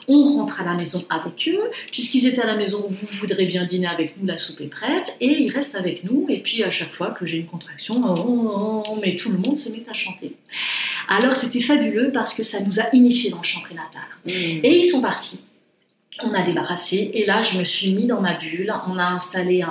[0.09, 3.65] on rentre à la maison avec eux, puisqu'ils étaient à la maison, vous voudrez bien
[3.65, 6.71] dîner avec nous, la soupe est prête, et ils restent avec nous, et puis à
[6.71, 10.35] chaque fois que j'ai une contraction, oh, mais tout le monde se met à chanter.
[11.09, 14.03] Alors c'était fabuleux parce que ça nous a initiés dans le chant prénatal.
[14.25, 14.31] Mmh.
[14.31, 15.41] Et ils sont partis.
[16.21, 18.73] On a débarrassé et là je me suis mis dans ma bulle.
[18.87, 19.71] On a installé un,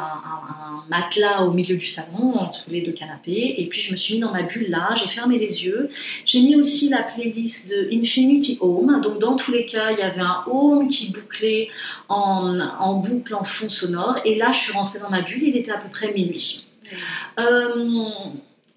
[0.89, 4.19] matelas au milieu du salon entre les deux canapés et puis je me suis mis
[4.19, 4.93] dans ma bulle là.
[4.95, 5.89] J'ai fermé les yeux.
[6.25, 9.01] J'ai mis aussi la playlist de Infinity Home.
[9.01, 11.69] Donc dans tous les cas il y avait un home qui bouclait
[12.10, 15.43] en, en boucle en fond sonore et là je suis rentrée dans ma bulle.
[15.43, 16.65] Il était à peu près minuit.
[16.84, 16.95] Mmh.
[17.39, 17.86] Euh,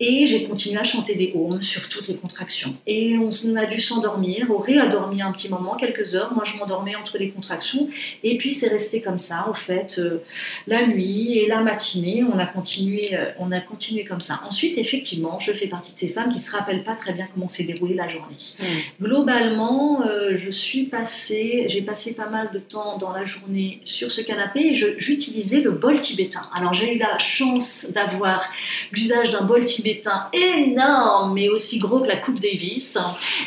[0.06, 2.74] et j'ai continué à chanter des haumes sur toutes les contractions.
[2.86, 6.32] Et on a dû s'endormir, Auré a dormi un petit moment, quelques heures.
[6.34, 7.88] Moi, je m'endormais entre les contractions.
[8.22, 10.18] Et puis, c'est resté comme ça, au fait, euh,
[10.66, 12.22] la nuit et la matinée.
[12.22, 14.42] On a, continué, euh, on a continué comme ça.
[14.46, 17.26] Ensuite, effectivement, je fais partie de ces femmes qui ne se rappellent pas très bien
[17.32, 18.36] comment s'est déroulée la journée.
[18.60, 18.64] Mmh.
[19.02, 24.12] Globalement, euh, je suis passée, j'ai passé pas mal de temps dans la journée sur
[24.12, 26.42] ce canapé et j'utilisais le bol tibétain.
[26.54, 28.52] Alors, j'ai eu la chance d'avoir
[28.92, 32.98] l'usage d'un bol tibétain tibétain énorme, mais aussi gros que la Coupe Davis,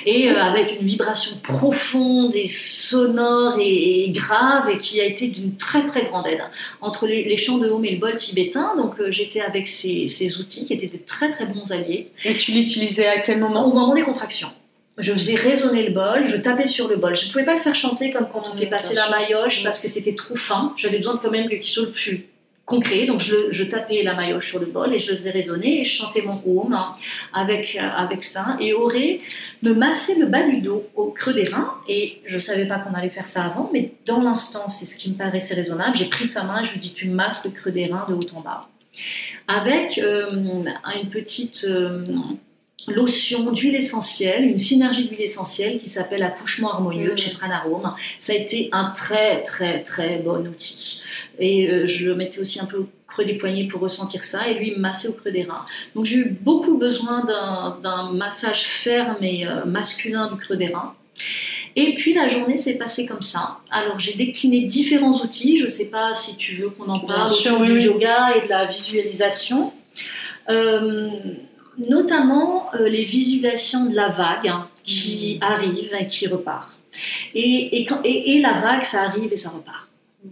[0.05, 5.55] et euh, avec une vibration profonde et sonore et, grave, et qui a été d'une
[5.55, 6.43] très très grande aide.
[6.81, 10.39] Entre les, chants de home et le bol tibétain, donc euh, j'étais avec ces, ces,
[10.39, 12.11] outils qui étaient des très très bons alliés.
[12.25, 13.67] Et tu l'utilisais à quel moment?
[13.67, 14.49] Au moment des contractions.
[14.97, 17.15] Je faisais résonner le bol, je tapais sur le bol.
[17.15, 19.79] Je ne pouvais pas le faire chanter comme quand on fait passer la maillotche parce
[19.79, 20.73] que c'était trop fin.
[20.75, 22.25] J'avais besoin de quand même quelque chose de plus
[22.67, 23.07] concret.
[23.07, 25.97] Donc je, tapais la maillotche sur le bol et je le faisais résonner et je
[25.97, 26.77] chantais mon home
[27.33, 28.57] avec, euh, avec ça.
[28.59, 29.21] Et Auré
[29.63, 31.73] me massait le bas du dos au creux des reins.
[31.87, 34.97] Et je ne savais pas qu'on allait faire ça avant, mais dans l'instant, c'est ce
[34.97, 35.95] qui me paraissait raisonnable.
[35.95, 38.05] J'ai pris sa main et je lui ai dit Tu masses le creux des reins
[38.07, 38.67] de haut en bas.
[39.47, 41.65] Avec euh, une petite.
[41.67, 42.05] Euh,
[42.87, 47.93] lotion d'huile essentielle, une synergie d'huile essentielle qui s'appelle accouchement harmonieux chez Pranarome.
[48.19, 51.01] Ça a été un très très très bon outil.
[51.39, 54.47] Et euh, je le mettais aussi un peu au creux des poignets pour ressentir ça
[54.47, 55.65] et lui me massait au creux des reins.
[55.95, 57.25] Donc j'ai eu beaucoup besoin
[57.81, 60.93] d'un massage ferme et euh, masculin du creux des reins.
[61.75, 63.59] Et puis la journée s'est passée comme ça.
[63.69, 65.57] Alors j'ai décliné différents outils.
[65.57, 68.49] Je ne sais pas si tu veux qu'on en parle sur du yoga et de
[68.49, 69.73] la visualisation.
[70.49, 71.09] Euh,
[71.77, 75.43] notamment euh, les visualisations de la vague hein, qui mmh.
[75.43, 76.71] arrive et qui repart.
[77.35, 79.87] Et, et, la vague, ça arrive et ça repart.
[80.23, 80.29] Mmh.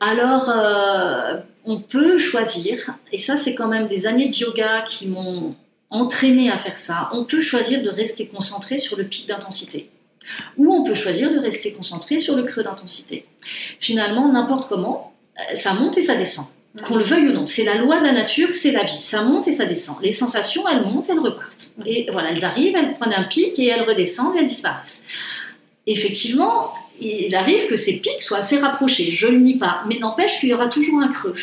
[0.00, 5.08] Alors, euh, on peut choisir, et ça c'est quand même des années de yoga qui
[5.08, 5.56] m'ont
[5.90, 9.90] entraîné à faire ça, on peut choisir de rester concentré sur le pic d'intensité.
[10.58, 13.26] Ou on peut choisir de rester concentré sur le creux d'intensité.
[13.80, 16.46] Finalement, n'importe comment, euh, ça monte et ça descend
[16.82, 17.46] qu'on le veuille ou non.
[17.46, 18.92] C'est la loi de la nature, c'est la vie.
[18.92, 19.96] Ça monte et ça descend.
[20.02, 21.72] Les sensations, elles montent, elles repartent.
[21.86, 25.04] Et voilà, elles arrivent, elles prennent un pic et elles redescendent et elles disparaissent.
[25.86, 29.98] Effectivement, il arrive que ces pics soient assez rapprochés, je ne le nie pas, mais
[29.98, 31.34] n'empêche qu'il y aura toujours un creux.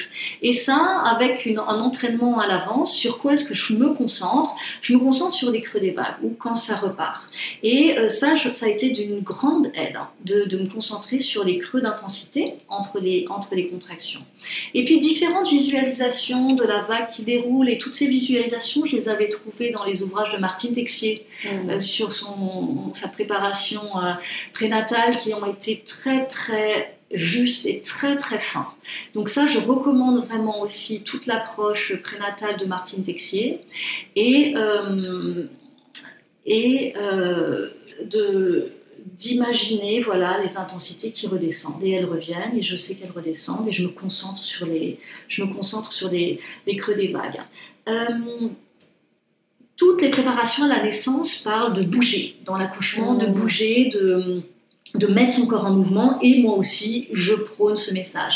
[0.42, 4.56] Et ça, avec un entraînement à l'avance, sur quoi est-ce que je me concentre?
[4.82, 7.24] Je me concentre sur les creux des vagues ou quand ça repart.
[7.64, 11.58] Et euh, ça, ça a été d'une grande aide hein, de, me concentrer sur les
[11.58, 14.22] creux d'intensité entre les, entre les contractions.
[14.74, 19.10] Et puis différentes visualisations de la vague qui déroule, et toutes ces visualisations, je les
[19.10, 21.70] avais trouvées dans les ouvrages de Martine Texier mmh.
[21.70, 24.14] euh, sur son, sa préparation euh,
[24.54, 28.68] prénatale qui ont été très très justes et très très fins.
[29.14, 33.62] Donc ça, je recommande vraiment aussi toute l'approche prénatale de Martine Texier
[34.16, 35.46] et, euh,
[36.46, 37.70] et euh,
[38.04, 38.72] de
[39.20, 43.72] d'imaginer voilà les intensités qui redescendent et elles reviennent et je sais qu'elles redescendent et
[43.72, 47.40] je me concentre sur les je me concentre sur les, les creux des vagues.
[47.88, 48.50] Euh,
[49.78, 53.34] toutes les préparations à la naissance parlent de bouger dans l'accouchement, de mmh.
[53.34, 54.42] bouger, de,
[54.94, 58.36] de mettre son corps en mouvement, et moi aussi, je prône ce message.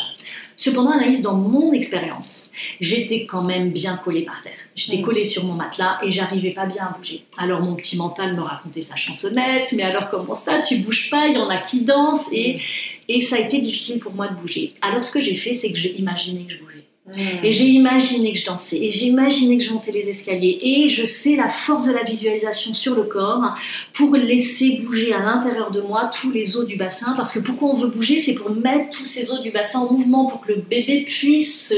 [0.60, 2.50] Cependant, Anaïs, dans mon expérience,
[2.82, 4.60] j'étais quand même bien collée par terre.
[4.76, 5.06] J'étais mmh.
[5.06, 7.24] collée sur mon matelas et j'arrivais pas bien à bouger.
[7.38, 11.28] Alors mon petit mental me racontait sa chansonnette, mais alors comment ça, tu bouges pas,
[11.30, 12.60] il y en a qui dansent et, mmh.
[13.08, 14.74] et ça a été difficile pour moi de bouger.
[14.82, 16.79] Alors ce que j'ai fait, c'est que j'ai imaginé que je bougeais.
[17.16, 17.44] Mm.
[17.44, 20.90] Et j'ai imaginé que je dansais, et j'ai imaginé que je montais les escaliers, et
[20.90, 23.56] je sais la force de la visualisation sur le corps
[23.94, 27.70] pour laisser bouger à l'intérieur de moi tous les os du bassin, parce que pourquoi
[27.70, 30.52] on veut bouger, c'est pour mettre tous ces os du bassin en mouvement, pour que
[30.52, 31.70] le bébé puisse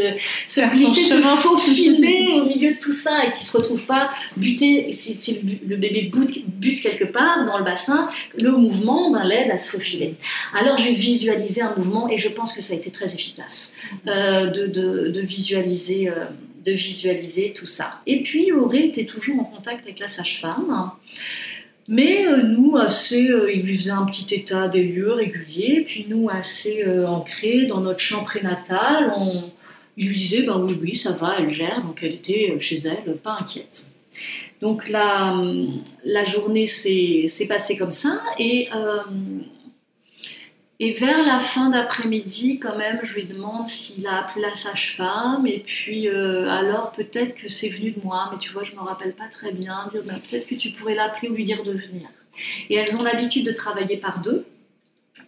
[0.48, 4.92] se glisser, se faufiler au milieu de tout ça, et qu'il se retrouve pas buté,
[4.92, 9.72] si, le bébé bute, quelque part dans le bassin, le mouvement ben, l'aide à se
[9.72, 10.16] faufiler.
[10.54, 13.74] Alors j'ai visualisé un mouvement, et je pense que ça a été très efficace.
[14.08, 16.26] Euh, de, de de visualiser, euh,
[16.66, 18.00] de visualiser tout ça.
[18.06, 20.92] Et puis, Auré était toujours en contact avec la sage-femme.
[21.88, 25.84] Mais euh, nous, assez, euh, il lui faisait un petit état des lieux régulier.
[25.86, 29.52] Puis nous, assez ancrés dans notre champ prénatal, on,
[29.98, 31.82] il lui disait ben oui, oui, ça va, elle gère.
[31.84, 33.88] Donc elle était chez elle, pas inquiète.
[34.62, 35.36] Donc la,
[36.04, 38.22] la journée s'est passée comme ça.
[38.38, 38.68] Et
[40.84, 45.46] et vers la fin d'après-midi, quand même, je lui demande s'il a appelé la sage-femme.
[45.46, 48.78] Et puis, euh, alors, peut-être que c'est venu de moi, mais tu vois, je ne
[48.78, 49.88] me rappelle pas très bien.
[49.92, 52.10] Dire, ben, peut-être que tu pourrais l'appeler ou lui dire de venir.
[52.72, 54.44] Et elles ont l'habitude de travailler par deux.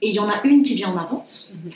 [0.02, 1.72] Et il y en a une qui vient en avance mhm.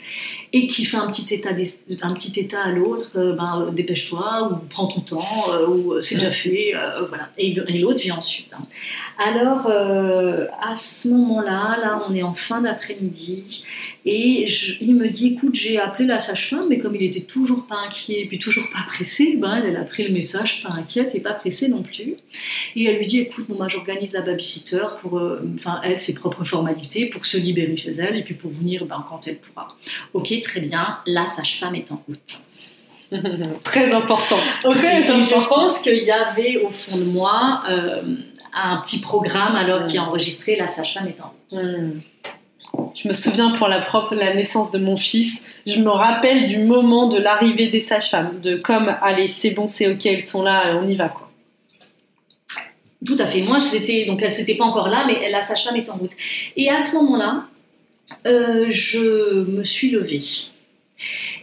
[0.52, 4.50] et qui fait un petit état, un petit état à l'autre, euh, ben, euh, dépêche-toi,
[4.50, 6.74] ou prends ton temps, euh, ou c'est déjà fait,
[7.08, 7.28] voilà.
[7.38, 8.52] Et, l'autre vient ensuite.
[8.52, 8.62] Hein.
[9.18, 13.64] Alors, à ce moment-là, là, on est en fin d'après-midi,
[14.10, 14.48] et
[14.80, 18.22] il me dit, écoute, j'ai appelé la sage-femme, mais comme il était toujours pas inquiet,
[18.22, 21.34] et puis toujours pas pressé, ben, elle a pris le message, pas inquiète et pas
[21.34, 22.14] pressée non plus.
[22.74, 25.20] Et elle lui dit, écoute, bon, moi, j'organise la babysitter pour,
[25.56, 29.04] enfin, elle, ses propres formalités, pour se libérer chez elle et puis pour venir ben,
[29.08, 29.68] quand elle pourra.
[30.14, 32.42] Ok, très bien, la sage-femme est en route.
[33.64, 34.36] Très important.
[34.70, 38.16] Très Je pense qu'il y avait au fond de moi euh,
[38.52, 41.62] un petit programme alors qui a enregistré La sage-femme est en route.
[41.62, 42.00] Hmm.
[42.94, 46.58] Je me souviens pour la, propre, la naissance de mon fils, je me rappelle du
[46.58, 50.78] moment de l'arrivée des sages-femmes, de comme allez c'est bon, c'est ok, elles sont là,
[50.82, 51.30] on y va quoi.
[53.06, 53.42] Tout à fait.
[53.42, 56.10] Moi, c'était donc elle n'était pas encore là, mais la sage-femme est en route.
[56.56, 57.46] Et à ce moment-là,
[58.26, 60.20] euh, je me suis levée.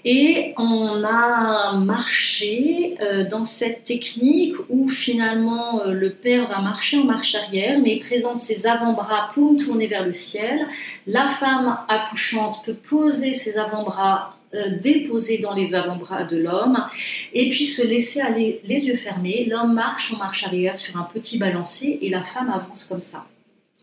[0.07, 6.99] Et on a marché euh, dans cette technique où finalement euh, le père va marcher
[6.99, 10.67] en marche arrière, mais il présente ses avant-bras paumes tournés vers le ciel.
[11.07, 14.37] La femme accouchante peut poser ses avant-bras
[14.81, 16.85] déposés dans les avant-bras de l'homme
[17.33, 19.47] et puis se laisser aller les yeux fermés.
[19.49, 23.25] L'homme marche en marche arrière sur un petit balancier et la femme avance comme ça.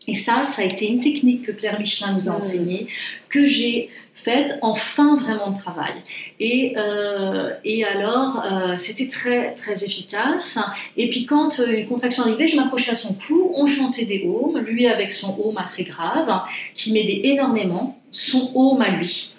[0.07, 2.87] Et ça, ça a été une technique que Claire Michelin nous a enseignée,
[3.29, 5.93] que j'ai faite en fin vraiment de travail.
[6.39, 10.59] Et, euh, et alors, euh, c'était très, très efficace.
[10.97, 14.23] Et puis quand euh, une contraction arrivait, je m'approchais à son cou, on chantait des
[14.25, 16.29] haumes, lui avec son home assez grave,
[16.73, 19.32] qui m'aidait énormément, son home à lui.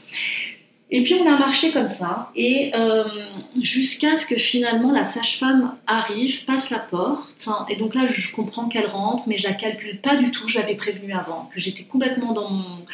[0.96, 3.02] Et puis on a marché comme ça, et euh,
[3.60, 8.68] jusqu'à ce que finalement la sage-femme arrive, passe la porte, et donc là je comprends
[8.68, 11.82] qu'elle rentre, mais je la calcule pas du tout, je l'avais prévenue avant, que j'étais
[11.82, 12.86] complètement dans mon,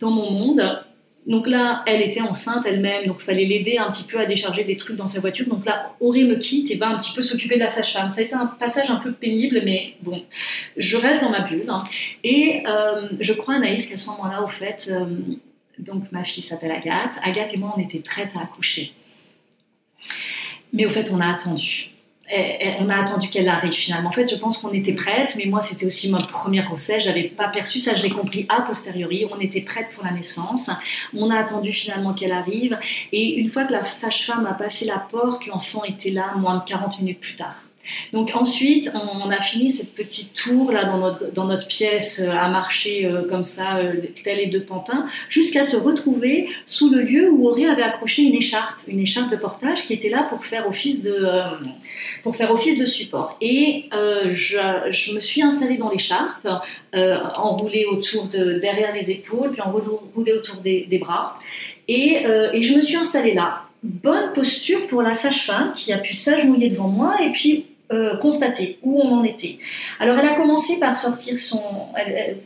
[0.00, 0.84] dans mon monde.
[1.28, 4.64] Donc là, elle était enceinte elle-même, donc il fallait l'aider un petit peu à décharger
[4.64, 5.48] des trucs dans sa voiture.
[5.48, 8.08] Donc là, Auré me quitte et va un petit peu s'occuper de la sage-femme.
[8.08, 10.22] Ça a été un passage un peu pénible, mais bon,
[10.76, 11.64] je reste dans ma bulle.
[11.68, 11.84] Hein.
[12.24, 15.06] Et euh, je crois, Anaïs, qu'à ce moment-là, au fait, euh,
[15.78, 17.18] donc ma fille s'appelle Agathe.
[17.22, 18.92] Agathe et moi, on était prêtes à accoucher.
[20.72, 21.90] Mais au fait, on a attendu.
[22.80, 24.08] on a attendu qu'elle arrive finalement.
[24.08, 27.04] En fait, je pense qu'on était prêtes, mais moi, c'était aussi ma première grossesse.
[27.04, 29.26] J'avais pas perçu ça, je l'ai compris a posteriori.
[29.30, 30.70] On était prêtes pour la naissance.
[31.14, 32.78] On a attendu finalement qu'elle arrive.
[33.12, 36.64] Et une fois que la sage-femme a passé la porte, l'enfant était là moins de
[36.64, 37.64] 40 minutes plus tard.
[38.12, 43.06] Donc ensuite, on, a fini cette petite tour là dans notre, pièce euh, à marcher
[43.06, 47.48] euh, comme ça, euh, tel et deux pantins, jusqu'à se retrouver sous le lieu où
[47.48, 51.02] Auré avait accroché une écharpe, une écharpe de portage qui était là pour faire office
[51.02, 51.26] de,
[52.22, 53.36] pour faire office de support.
[53.40, 56.46] Et je, me suis installée dans l'écharpe,
[56.94, 61.38] enroulée autour de, derrière les épaules, puis enroulée autour des, bras.
[61.88, 66.14] Et, et je me suis installée là bonne posture pour la sage-femme qui a pu
[66.14, 69.58] s'agenouiller devant moi et puis euh, constater où on en était.
[69.98, 71.62] Alors elle a commencé par sortir son,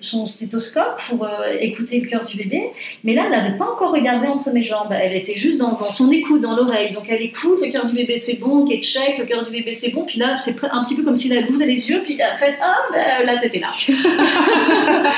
[0.01, 1.28] son stéthoscope pour euh,
[1.61, 2.70] écouter le cœur du bébé,
[3.05, 5.90] mais là elle n'avait pas encore regardé entre mes jambes, elle était juste dans, dans
[5.90, 6.90] son écoute, dans l'oreille.
[6.92, 9.72] Donc elle écoute, le cœur du bébé c'est bon, ok check, le cœur du bébé
[9.72, 12.18] c'est bon, puis là c'est un petit peu comme si elle ouvrait les yeux, puis
[12.22, 13.70] en fait ah ben, la tête est là.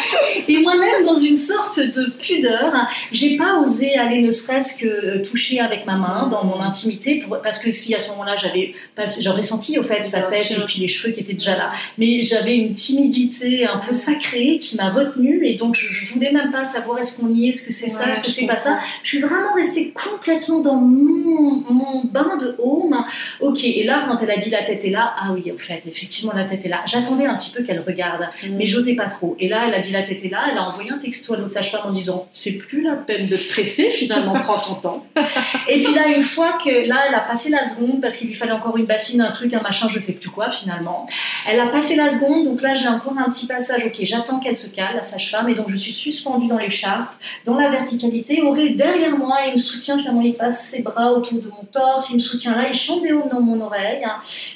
[0.49, 2.73] Et moi-même dans une sorte de pudeur,
[3.13, 7.17] j'ai pas osé aller ne serait-ce que euh, toucher avec ma main dans mon intimité,
[7.19, 8.75] pour, parce que si à ce moment-là j'avais,
[9.21, 11.73] j'aurais senti au fait sa tête et puis les cheveux qui étaient déjà là.
[11.99, 16.33] Mais j'avais une timidité un peu sacrée qui m'a retenue et donc je, je, voulais
[16.33, 18.57] même pas savoir est-ce qu'on y est, est-ce que c'est ça, est-ce que c'est pas
[18.57, 18.79] ça.
[19.03, 22.97] Je suis vraiment restée complètement dans mon, mon bain de home.
[23.41, 25.83] Ok, et là quand elle a dit la tête est là, ah oui, en fait,
[25.87, 26.81] effectivement la tête est là.
[26.87, 28.57] J'attendais un petit peu qu'elle regarde, mm.
[28.57, 29.37] mais j'osais pas trop.
[29.39, 31.37] Et là, elle a dit la tête est là, elle a envoyé un texto à
[31.37, 35.07] l'autre sage-femme en disant c'est plus la peine de te presser, finalement, prends ton temps.
[35.69, 38.35] Et puis là, une fois que là, elle a passé la seconde parce qu'il lui
[38.35, 41.07] fallait encore une bassine, un truc, un machin, je sais plus quoi finalement.
[41.47, 43.85] Elle a passé la seconde, donc là j'ai encore un petit passage.
[43.85, 47.55] Ok, j'attends qu'elle se cale, la sage-femme, et donc je suis suspendue dans l'écharpe, dans
[47.55, 48.43] la verticalité.
[48.43, 52.11] Auré derrière moi, il me soutient finalement, il passe ses bras autour de mon torse,
[52.11, 54.05] il me soutient là, il chante des hauts dans mon oreille.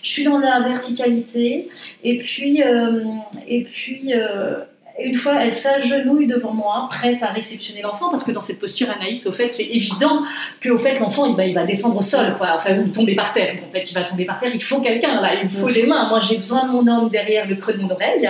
[0.03, 1.69] Je suis dans la verticalité,
[2.03, 3.05] et puis, euh,
[3.47, 4.13] et puis.
[4.15, 4.65] Euh,
[5.03, 8.89] une fois, elle s'agenouille devant moi, prête à réceptionner l'enfant, parce que dans cette posture,
[8.91, 10.23] Anaïs, au fait, c'est évident
[10.61, 13.33] que au fait, l'enfant, il, il, va descendre au sol, quoi, enfin, ou tomber par
[13.33, 13.57] terre.
[13.69, 14.53] en fait, il va tomber par terre.
[14.55, 16.09] Il faut quelqu'un, là, il faut des mains.
[16.09, 18.29] Moi, j'ai besoin de mon homme derrière le creux de mon oreille,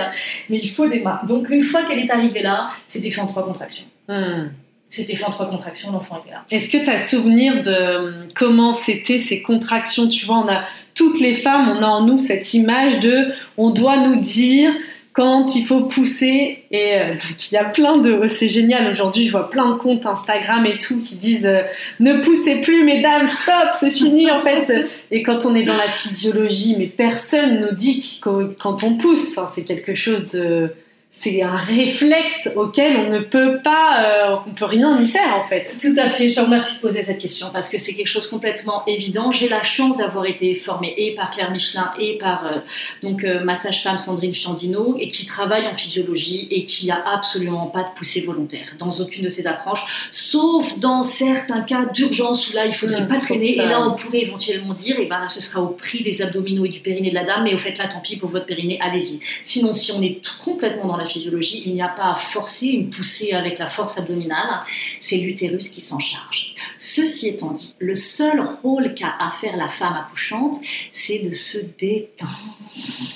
[0.49, 1.19] mais il faut des mains.
[1.27, 3.85] Donc, une fois qu'elle est arrivée là, c'était fait en trois contractions.
[4.07, 4.49] Hmm.
[4.87, 6.45] C'était fait en trois contractions, l'enfant était là.
[6.51, 10.07] Est-ce que tu as souvenir de comment c'était ces contractions?
[10.07, 10.63] Tu vois, on a
[10.93, 14.71] toutes les femmes, on a en nous cette image de on doit nous dire
[15.15, 17.13] quand il faut pousser et euh,
[17.49, 18.89] il y a plein de oh, c'est génial.
[18.89, 21.61] Aujourd'hui je vois plein de comptes Instagram et tout qui disent euh,
[22.01, 24.89] ne poussez plus mesdames stop c'est fini en fait.
[25.11, 29.39] Et quand on est dans la physiologie mais personne nous dit quand on pousse.
[29.53, 30.73] C'est quelque chose de
[31.17, 35.47] c'est un réflexe auquel on ne peut pas, euh, on peut rien y faire en
[35.47, 35.75] fait.
[35.81, 36.29] Tout à fait.
[36.29, 39.31] Je vous remercie de poser cette question parce que c'est quelque chose complètement évident.
[39.31, 42.59] J'ai la chance d'avoir été formée et par Claire Michelin et par euh,
[43.01, 47.67] donc euh, ma sage-femme Sandrine Fiandino et qui travaille en physiologie et qui a absolument
[47.67, 52.53] pas de poussée volontaire dans aucune de ces approches, sauf dans certains cas d'urgence où
[52.53, 55.21] là il faudrait mmh, pas traîner et là on pourrait éventuellement dire et eh ben
[55.21, 57.57] là ce sera au prix des abdominaux et du périnée de la dame, mais au
[57.57, 59.21] fait là tant pis pour votre périnée, allez-y.
[59.45, 62.89] Sinon si on est complètement dans la physiologie, il n'y a pas à forcer une
[62.89, 64.61] poussée avec la force abdominale,
[65.01, 66.53] c'est l'utérus qui s'en charge.
[66.79, 70.59] Ceci étant dit, le seul rôle qu'a à faire la femme accouchante,
[70.91, 72.57] c'est de se détendre.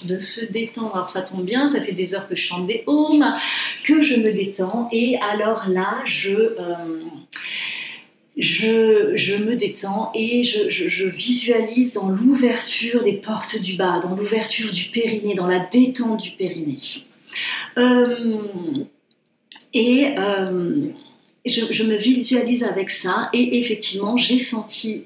[0.03, 0.95] De se détendre.
[0.95, 3.25] Alors ça tombe bien, ça fait des heures que je chante des hommes,
[3.85, 6.33] que je me détends, et alors là, je...
[6.33, 6.99] Euh,
[8.39, 14.85] je, me détends et je, visualise dans l'ouverture des portes du bas, dans l'ouverture du
[14.85, 16.77] périnée, dans la détente du périnée.
[17.77, 18.85] Euh,
[19.73, 20.89] et euh,
[21.45, 23.29] je, me visualise avec ça.
[23.33, 25.05] Et effectivement j'ai senti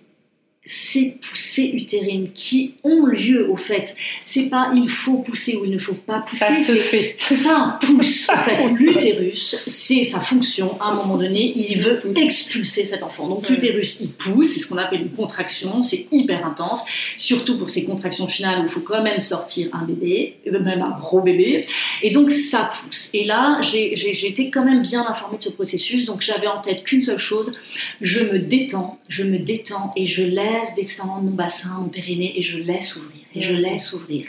[0.66, 3.96] ces poussées utérines qui ont lieu au fait.
[4.24, 6.46] C'est pas il faut pousser ou il ne faut pas pousser.
[6.46, 7.16] Ça se fait.
[7.18, 8.30] Ça pousse.
[8.30, 10.80] En fait, l'utérus, c'est sa fonction.
[10.82, 13.28] À un moment donné, il veut expulser cet enfant.
[13.28, 14.54] Donc l'utérus, il pousse.
[14.54, 15.84] C'est ce qu'on appelle une contraction.
[15.84, 16.84] C'est hyper intense.
[17.18, 20.92] Surtout pour ces contractions finales où il faut quand même sortir un bébé, même un
[20.98, 21.66] gros bébé.
[22.02, 23.10] Et donc ça pousse.
[23.14, 26.06] Et là, j'ai été quand même bien informée de ce processus.
[26.06, 27.52] Donc j'avais en tête qu'une seule chose.
[28.00, 29.00] Je me détends.
[29.10, 32.96] Je me détends et je laisse laisse descendre mon bassin, mon périnée et je laisse
[32.96, 34.28] ouvrir et je laisse ouvrir.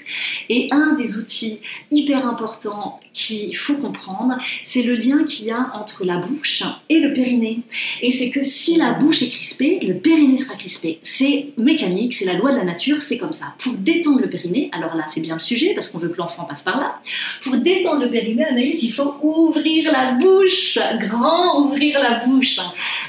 [0.49, 1.61] Et un des outils
[1.91, 6.99] hyper importants qu'il faut comprendre, c'est le lien qu'il y a entre la bouche et
[6.99, 7.61] le périnée.
[8.03, 10.99] Et c'est que si la bouche est crispée, le périnée sera crispé.
[11.03, 13.55] C'est mécanique, c'est la loi de la nature, c'est comme ça.
[13.59, 16.45] Pour détendre le périnée, alors là c'est bien le sujet parce qu'on veut que l'enfant
[16.45, 16.97] passe par là.
[17.43, 22.59] Pour détendre le périnée, Anaïs, il faut ouvrir la bouche, grand ouvrir la bouche.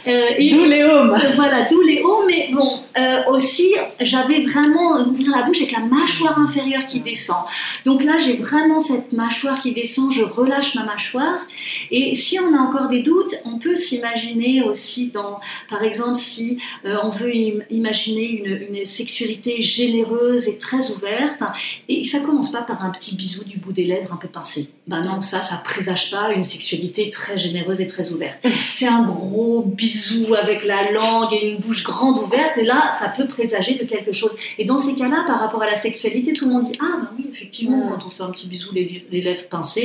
[0.07, 1.15] Euh, d'où les hommes.
[1.35, 2.25] Voilà, d'où les hommes.
[2.27, 7.43] Mais bon, euh, aussi, j'avais vraiment ouvrir la bouche avec la mâchoire inférieure qui descend.
[7.85, 11.39] Donc là, j'ai vraiment cette mâchoire qui descend, je relâche ma mâchoire.
[11.91, 15.39] Et si on a encore des doutes, on peut s'imaginer aussi dans,
[15.69, 17.33] par exemple, si euh, on veut
[17.69, 21.41] imaginer une, une, sexualité généreuse et très ouverte,
[21.89, 24.69] et ça commence pas par un petit bisou du bout des lèvres un peu pincé.
[24.87, 28.39] Ben non, ça, ça présage pas une sexualité très généreuse et très ouverte.
[28.69, 33.09] C'est un gros bisou avec la langue et une bouche grande ouverte, et là, ça
[33.09, 34.35] peut présager de quelque chose.
[34.57, 37.09] Et dans ces cas-là, par rapport à la sexualité, tout le monde dit Ah, ben
[37.17, 39.84] oui, effectivement, quand on fait un petit bisou, les, lèvres pincées,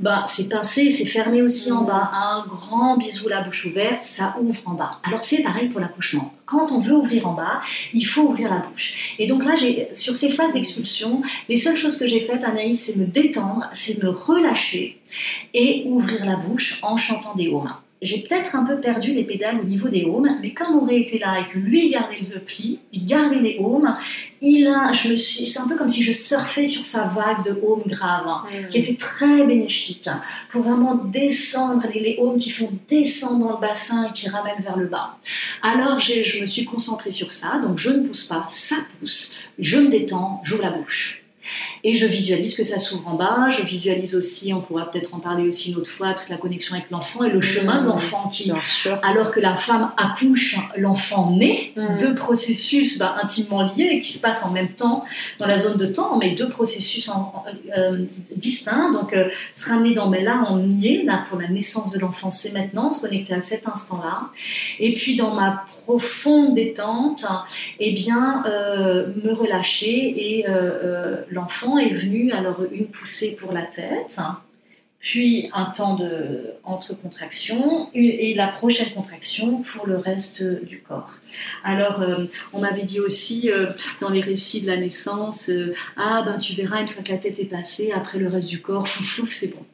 [0.00, 2.10] ben, c'est pincé, c'est fermé aussi en bas.
[2.12, 4.98] Un grand bisou, la bouche ouverte, ça ouvre en bas.
[5.04, 6.32] Alors c'est pareil pour l'accouchement.
[6.44, 7.60] Quand on veut ouvrir en bas,
[7.92, 9.14] il faut ouvrir la bouche.
[9.18, 9.54] Et donc là,
[9.94, 14.02] sur ces phases d'expulsion, les seules choses que j'ai faites, Anaïs, c'est me détendre, c'est
[14.02, 15.00] me relâcher
[15.54, 17.64] et ouvrir la bouche en chantant des hauts
[18.02, 21.00] j'ai peut-être un peu perdu les pédales au niveau des haumes, mais comme on aurait
[21.00, 23.96] été là et que lui gardait le pli, il gardait les haumes,
[24.42, 27.44] il a, je me suis, c'est un peu comme si je surfais sur sa vague
[27.44, 28.68] de haumes graves, hein, mmh.
[28.68, 30.20] qui était très bénéfique hein,
[30.50, 34.76] pour vraiment descendre les, les qui font descendre dans le bassin et qui ramènent vers
[34.76, 35.18] le bas.
[35.62, 39.78] Alors je me suis concentrée sur ça, donc je ne pousse pas, ça pousse, je
[39.78, 41.25] me détends, j'ouvre la bouche.
[41.88, 43.48] Et je visualise que ça s'ouvre en bas.
[43.50, 46.74] Je visualise aussi, on pourra peut-être en parler aussi une autre fois, toute la connexion
[46.74, 48.50] avec l'enfant et le chemin de l'enfant qui,
[49.02, 51.70] alors que la femme accouche, l'enfant naît.
[51.76, 51.98] Mmh.
[52.00, 55.04] Deux processus bah, intimement liés qui se passent en même temps
[55.38, 57.08] dans la zone de temps, mais deux processus
[57.78, 58.90] euh, distincts.
[58.90, 62.00] Donc, euh, se ramener dans, mais là, on y est, là, pour la naissance de
[62.00, 64.30] l'enfant, c'est maintenant, se connecter à cet instant-là.
[64.80, 67.24] Et puis, dans ma profonde détente,
[67.78, 73.52] eh bien, euh, me relâcher et euh, euh, l'enfant est venu, alors une poussée pour
[73.52, 74.18] la tête,
[74.98, 81.20] puis un temps de entre contractions et la prochaine contraction pour le reste du corps.
[81.62, 82.02] Alors,
[82.52, 83.48] on m'avait dit aussi
[84.00, 85.48] dans les récits de la naissance,
[85.96, 88.60] ah ben tu verras une fois que la tête est passée, après le reste du
[88.60, 89.64] corps, flouf c'est bon.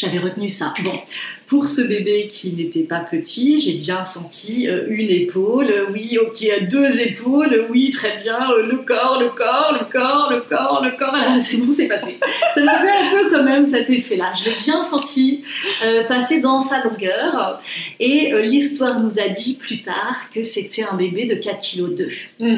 [0.00, 0.72] J'avais retenu ça.
[0.82, 0.98] Bon,
[1.46, 6.42] pour ce bébé qui n'était pas petit, j'ai bien senti euh, une épaule, oui, ok,
[6.70, 10.96] deux épaules, oui, très bien, euh, le corps, le corps, le corps, le corps, le
[10.96, 12.18] corps, ah, c'est bon, c'est passé.
[12.54, 14.32] Ça m'a fait un peu quand même cet effet-là.
[14.42, 15.44] Je l'ai bien senti
[15.84, 17.60] euh, passer dans sa longueur.
[17.98, 22.56] Et l'histoire nous a dit plus tard que c'était un bébé de 4 kg 2.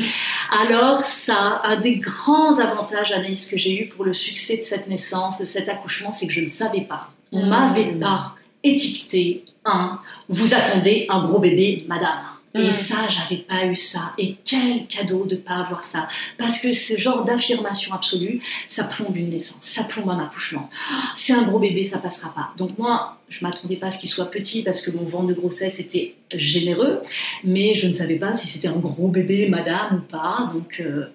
[0.60, 4.86] Alors, ça, un des grands avantages, Anaïs, que j'ai eu pour le succès de cette
[4.86, 10.00] naissance, de cet accouchement, c'est que je ne savais pas on m'avait pas étiqueté un
[10.28, 12.32] vous attendez un gros bébé, madame.
[12.54, 12.72] Et mm.
[12.72, 14.12] ça, j'avais pas eu ça.
[14.18, 16.06] Et quel cadeau de pas avoir ça.
[16.36, 20.68] Parce que ce genre d'affirmation absolue, ça plombe une naissance, ça plombe un accouchement.
[21.16, 22.52] C'est un gros bébé, ça passera pas.
[22.58, 25.34] Donc moi, je m'attendais pas à ce qu'il soit petit parce que mon ventre de
[25.34, 27.00] grossesse était généreux,
[27.42, 30.50] mais je ne savais pas si c'était un gros bébé, madame ou pas.
[30.52, 31.06] Donc euh,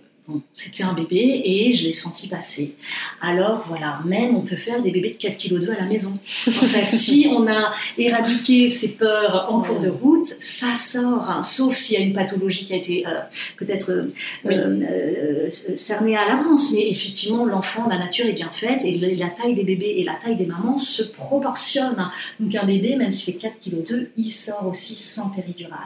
[0.54, 2.76] c'était un bébé et je l'ai senti passer.
[3.22, 6.20] Alors voilà, même on peut faire des bébés de 4 kg 2 à la maison.
[6.48, 11.44] En fait, si on a éradiqué ces peurs en cours de route, ça sort, hein.
[11.44, 13.22] sauf s'il y a une pathologie qui a été euh,
[13.58, 14.14] peut-être euh,
[14.46, 16.74] euh, cernée à l'avance.
[16.74, 20.16] Mais effectivement, l'enfant, la nature est bien faite et la taille des bébés et la
[20.16, 22.10] taille des mamans se proportionnent.
[22.42, 25.80] Donc un bébé, même s'il fait 4 kg 2, il sort aussi sans péridurale.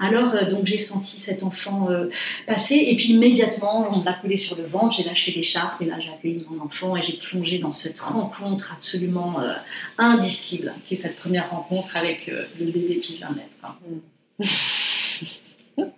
[0.00, 1.88] Alors donc j'ai senti cet enfant
[2.46, 5.98] passer et puis immédiatement on l'a collé sur le ventre, j'ai lâché l'écharpe et là
[6.00, 9.54] j'ai accueilli mon enfant et j'ai plongé dans cette rencontre absolument euh,
[9.98, 13.50] indicible, qui est cette première rencontre avec euh, le bébé qui vient naître.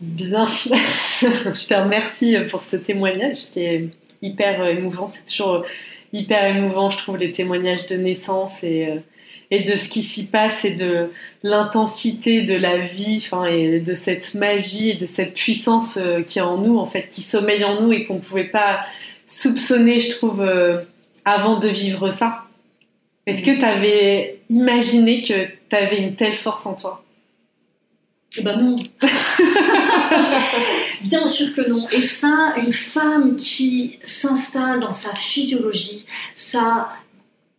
[0.00, 0.46] Bien,
[1.20, 3.88] je te remercie pour ce témoignage qui est
[4.20, 5.06] hyper émouvant.
[5.06, 5.64] C'est toujours
[6.12, 9.00] hyper émouvant, je trouve, les témoignages de naissance et euh,
[9.50, 11.10] et de ce qui s'y passe et de
[11.42, 16.38] l'intensité de la vie, enfin, et de cette magie et de cette puissance euh, qui
[16.38, 18.80] est en nous, en fait, qui sommeille en nous et qu'on ne pouvait pas
[19.26, 20.80] soupçonner, je trouve, euh,
[21.24, 22.44] avant de vivre ça.
[23.26, 27.04] Est-ce que tu avais imaginé que tu avais une telle force en toi?
[28.38, 28.78] Eh ben non.
[31.02, 31.88] Bien sûr que non.
[31.88, 36.90] Et ça, une femme qui s'installe dans sa physiologie, ça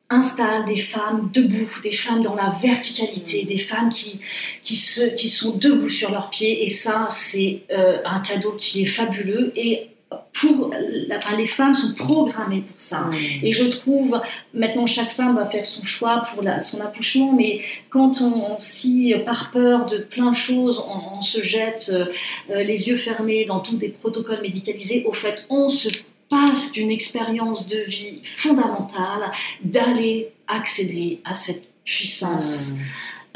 [0.09, 4.19] installe des femmes debout, des femmes dans la verticalité, des femmes qui,
[4.63, 6.63] qui, se, qui sont debout sur leurs pieds.
[6.63, 9.51] Et ça, c'est euh, un cadeau qui est fabuleux.
[9.55, 9.89] Et
[10.33, 10.71] pour,
[11.11, 13.09] enfin, les femmes sont programmées pour ça.
[13.43, 14.21] Et je trouve,
[14.53, 19.13] maintenant, chaque femme va faire son choix pour la, son accouchement, mais quand on, si
[19.25, 23.75] par peur de plein de choses, on, se jette euh, les yeux fermés dans tous
[23.75, 25.89] des protocoles médicalisés, au fait, on se
[26.29, 29.31] passe d'une expérience de vie fondamentale
[29.63, 32.73] d'aller accéder à cette puissance.
[32.73, 32.79] Mmh.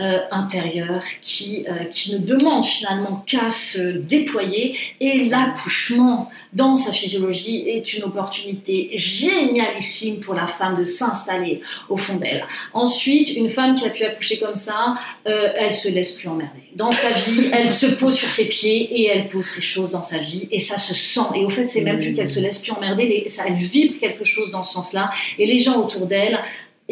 [0.01, 6.91] Euh, intérieure qui, euh, qui ne demande finalement qu'à se déployer et l'accouchement dans sa
[6.91, 12.47] physiologie est une opportunité génialissime pour la femme de s'installer au fond d'elle.
[12.73, 14.95] Ensuite, une femme qui a pu accoucher comme ça,
[15.27, 16.61] euh, elle se laisse plus emmerder.
[16.75, 20.01] Dans sa vie, elle se pose sur ses pieds et elle pose ses choses dans
[20.01, 21.29] sa vie et ça se sent.
[21.35, 24.23] Et au fait, c'est même plus qu'elle se laisse plus emmerder, ça, elle vibre quelque
[24.23, 26.39] chose dans ce sens-là et les gens autour d'elle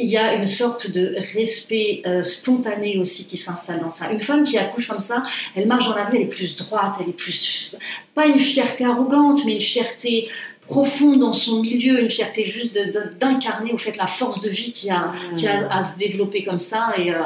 [0.01, 4.11] il y a une sorte de respect euh, spontané aussi qui s'installe dans ça.
[4.11, 5.23] Une femme qui accouche comme ça,
[5.55, 7.75] elle marche dans la rue, elle est plus droite, elle est plus
[8.15, 10.29] pas une fierté arrogante, mais une fierté
[10.69, 12.79] profonde dans son milieu, une fierté juste
[13.19, 16.59] d'incarner au fait la force de vie qui a, qui a à se développer comme
[16.59, 16.93] ça.
[16.97, 17.17] Et, euh,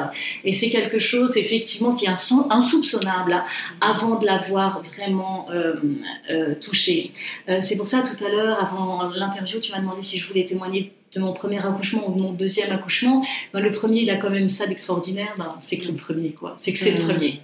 [0.46, 2.10] et c'est quelque chose effectivement qui est
[2.50, 3.44] insoupçonnable
[3.82, 5.76] avant de l'avoir vraiment euh,
[6.32, 7.12] euh, touché.
[7.62, 10.94] c'est pour ça tout à l'heure, avant l'interview, tu m'as demandé si je voulais témoigner
[11.14, 13.24] de mon premier accouchement ou de mon deuxième accouchement,
[13.54, 16.58] ben, le premier, il a quand même ça d'extraordinaire, ben, c'est que le premier, quoi.
[16.60, 17.08] C'est que c'est le mmh.
[17.08, 17.40] premier.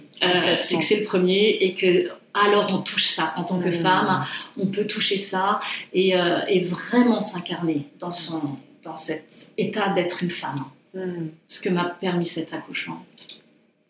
[0.60, 3.34] c'est que c'est le premier et que alors on touche ça.
[3.36, 3.82] En tant que mmh.
[3.82, 4.24] femme,
[4.58, 5.60] on peut toucher ça
[5.92, 10.64] et, euh, vraiment s'incarner dans, son, dans cet état d'être une femme.
[10.94, 11.28] Mmh.
[11.48, 13.04] Ce que m'a permis cet accouchement.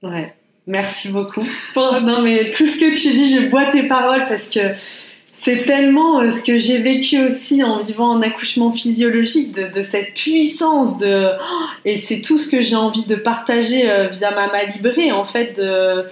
[0.02, 0.34] Ouais,
[0.66, 1.44] merci beaucoup.
[1.76, 4.60] Non mais tout ce que tu dis, je bois tes paroles parce que
[5.42, 10.12] c'est tellement euh, ce que j'ai vécu aussi en vivant un accouchement physiologique, de, cette
[10.14, 11.30] puissance de...
[11.40, 15.24] Oh, et c'est tout ce que j'ai envie de partager euh, via Mama Libré, en
[15.24, 16.04] fait, de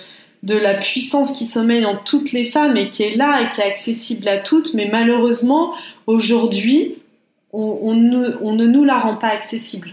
[0.42, 3.60] de la puissance qui sommeille en toutes les femmes et qui est là et qui
[3.60, 5.74] est accessible à toutes, mais malheureusement,
[6.06, 6.96] aujourd'hui,
[7.52, 9.90] on, ne, nous la rend pas accessible.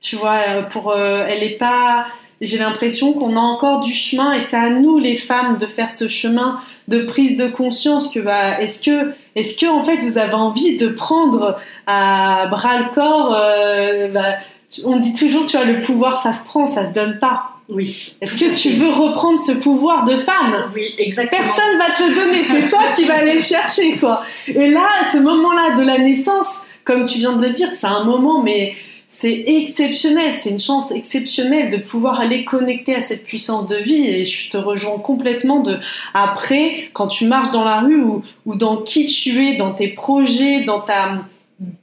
[0.00, 2.06] Tu vois, euh, pour, euh, elle est pas.
[2.40, 5.92] J'ai l'impression qu'on a encore du chemin et c'est à nous les femmes de faire
[5.92, 10.18] ce chemin de prise de conscience que bah, est-ce que est-ce que en fait vous
[10.18, 14.36] avez envie de prendre à bras le corps euh, bah,
[14.84, 18.16] on dit toujours tu vois le pouvoir ça se prend ça se donne pas oui.
[18.20, 21.42] Est-ce que tu veux reprendre ce pouvoir de femme Oui, exactement.
[21.42, 24.22] Personne va te le donner, c'est toi qui vas aller le chercher, quoi.
[24.46, 28.04] Et là, ce moment-là de la naissance, comme tu viens de le dire, c'est un
[28.04, 28.74] moment, mais
[29.08, 34.06] c'est exceptionnel, c'est une chance exceptionnelle de pouvoir aller connecter à cette puissance de vie
[34.06, 35.78] et je te rejoins complètement de
[36.12, 39.88] après quand tu marches dans la rue ou, ou dans qui tu es, dans tes
[39.88, 41.22] projets, dans ta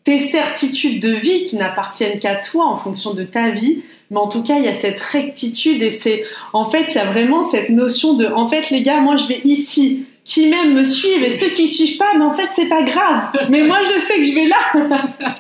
[0.04, 3.82] tes certitudes de vie qui n'appartiennent qu'à toi en fonction de ta vie,
[4.14, 7.00] mais en tout cas, il y a cette rectitude et c'est, en fait, il y
[7.00, 10.74] a vraiment cette notion de, en fait, les gars, moi, je vais ici qui même
[10.74, 13.32] me suivent et ceux qui suivent pas, mais en fait c'est pas grave.
[13.50, 14.58] Mais moi je sais que je vais là.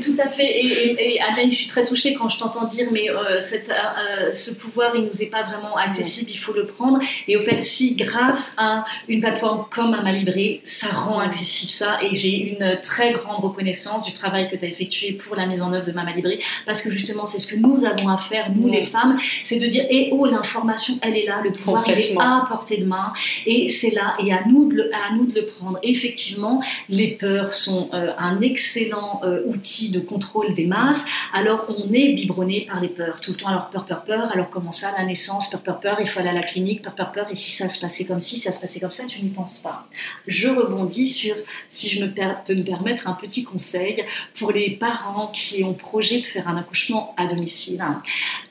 [0.00, 0.44] tout à fait.
[0.44, 4.32] Et, et, je suis très touchée quand je t'entends dire, mais euh, cette, euh, euh,
[4.32, 6.98] ce pouvoir il nous est pas vraiment accessible, il faut le prendre.
[7.28, 12.14] Et au fait, si grâce à une plateforme comme Amalibré, ça rend accessible ça, et
[12.14, 15.72] j'ai une très grande reconnaissance du travail que tu as effectué pour la mise en
[15.72, 18.68] œuvre de Mama Libré, parce que justement c'est ce que nous avons à faire, nous
[18.68, 22.16] les femmes, c'est de dire, eh oh l'information elle est là, le pouvoir il est
[22.18, 23.12] à portée de main.
[23.46, 25.78] Et c'est là, et à nous, de le, à nous de le prendre.
[25.82, 31.04] effectivement, les peurs sont euh, un excellent euh, outil de contrôle des masses.
[31.32, 33.48] Alors, on est biberonné par les peurs tout le temps.
[33.48, 34.30] Alors, peur, peur, peur.
[34.32, 35.96] Alors, comment ça, la naissance, peur, peur, peur.
[36.00, 37.26] Il faut aller à la clinique, peur, peur, peur.
[37.30, 39.58] Et si ça se passait comme si, ça se passait comme ça, tu n'y penses
[39.58, 39.86] pas.
[40.26, 41.34] Je rebondis sur,
[41.70, 44.04] si je peux me permettre, un petit conseil
[44.38, 47.84] pour les parents qui ont projet de faire un accouchement à domicile.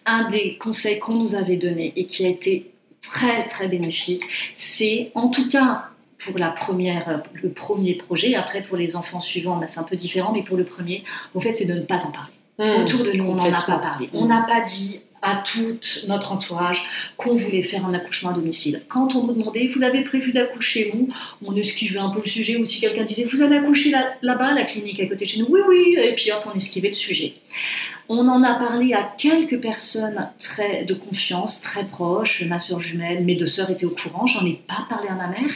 [0.06, 2.73] Un des conseils qu'on nous avait donné et qui a été
[3.04, 4.24] très très bénéfique.
[4.56, 5.86] C'est en tout cas
[6.26, 8.36] pour la première, le premier projet.
[8.36, 11.40] Après, pour les enfants suivants, ben, c'est un peu différent, mais pour le premier, au
[11.40, 12.32] fait, c'est de ne pas en parler.
[12.60, 14.10] Mmh, Autour de nous, on n'en a pas parlé.
[14.14, 16.84] On n'a pas dit à tout notre entourage
[17.18, 18.84] qu'on voulait faire un accouchement à domicile.
[18.90, 21.08] Quand on nous demandait, vous avez prévu d'accoucher où?
[21.46, 24.66] On esquivait un peu le sujet, ou si quelqu'un disait, vous allez accoucher là-bas, la
[24.66, 27.34] clinique à côté de chez nous, oui, oui, et puis hop, on esquivait le sujet.
[28.10, 33.24] On en a parlé à quelques personnes très de confiance, très proches, ma soeur jumelle,
[33.24, 35.50] mes deux sœurs étaient au courant, j'en ai pas parlé à ma mère,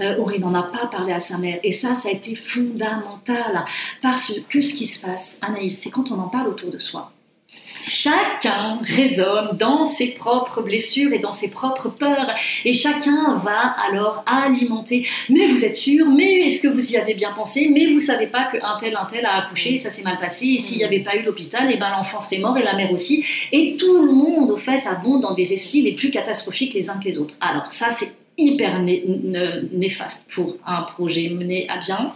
[0.00, 3.64] euh, n'en a pas parlé à sa mère, et ça, ça a été fondamental,
[4.00, 7.12] parce que ce qui se passe, Anaïs, c'est quand on en parle autour de soi.
[7.92, 12.30] Chacun résonne dans ses propres blessures et dans ses propres peurs.
[12.64, 15.08] Et chacun va alors alimenter.
[15.28, 17.68] Mais vous êtes sûr Mais est-ce que vous y avez bien pensé?
[17.68, 20.46] Mais vous savez pas qu'un tel, un tel a accouché, ça s'est mal passé.
[20.46, 22.76] Et s'il n'y avait pas eu l'hôpital, et eh ben l'enfant serait mort et la
[22.76, 23.24] mère aussi.
[23.50, 26.98] Et tout le monde, au fait, abonde dans des récits les plus catastrophiques les uns
[27.00, 27.34] que les autres.
[27.40, 32.12] Alors ça, c'est hyper néfaste pour un projet mené à bien,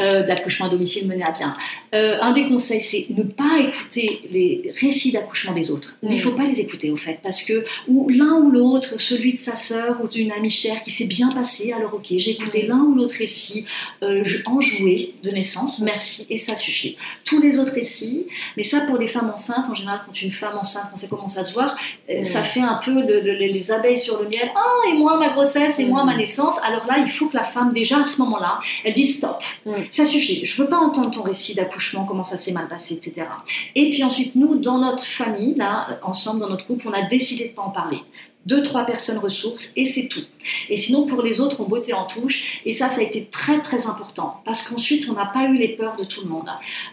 [0.00, 1.56] euh, d'accouchement à domicile mené à bien.
[1.94, 5.96] Euh, un des conseils, c'est ne pas écouter les récits d'accouchement des autres.
[6.02, 9.34] Il ne faut pas les écouter, au fait, parce que ou l'un ou l'autre, celui
[9.34, 12.66] de sa sœur ou d'une amie chère qui s'est bien passé, alors ok, j'ai écouté
[12.66, 13.64] l'un ou l'autre récit
[14.02, 16.96] euh, enjoué de naissance, merci, et ça suffit.
[17.24, 20.56] Tous les autres récits, mais ça pour les femmes enceintes, en général, quand une femme
[20.58, 21.76] enceinte, quand ça commence à se voir,
[22.24, 24.50] ça fait un peu les abeilles sur le miel.
[24.54, 27.44] Ah, et moi, ma grossesse, c'est moi ma naissance, alors là, il faut que la
[27.44, 29.42] femme, déjà à ce moment-là, elle dise stop,
[29.90, 33.26] ça suffit, je veux pas entendre ton récit d'accouchement, comment ça s'est mal passé, etc.
[33.74, 37.48] Et puis ensuite, nous, dans notre famille, là, ensemble, dans notre couple, on a décidé
[37.48, 37.98] de pas en parler
[38.46, 40.24] deux, trois personnes ressources et c'est tout.
[40.70, 42.62] Et sinon, pour les autres, on bottait en touche.
[42.64, 45.76] Et ça, ça a été très, très important parce qu'ensuite, on n'a pas eu les
[45.76, 46.48] peurs de tout le monde.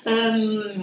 [0.08, 0.74] Euh,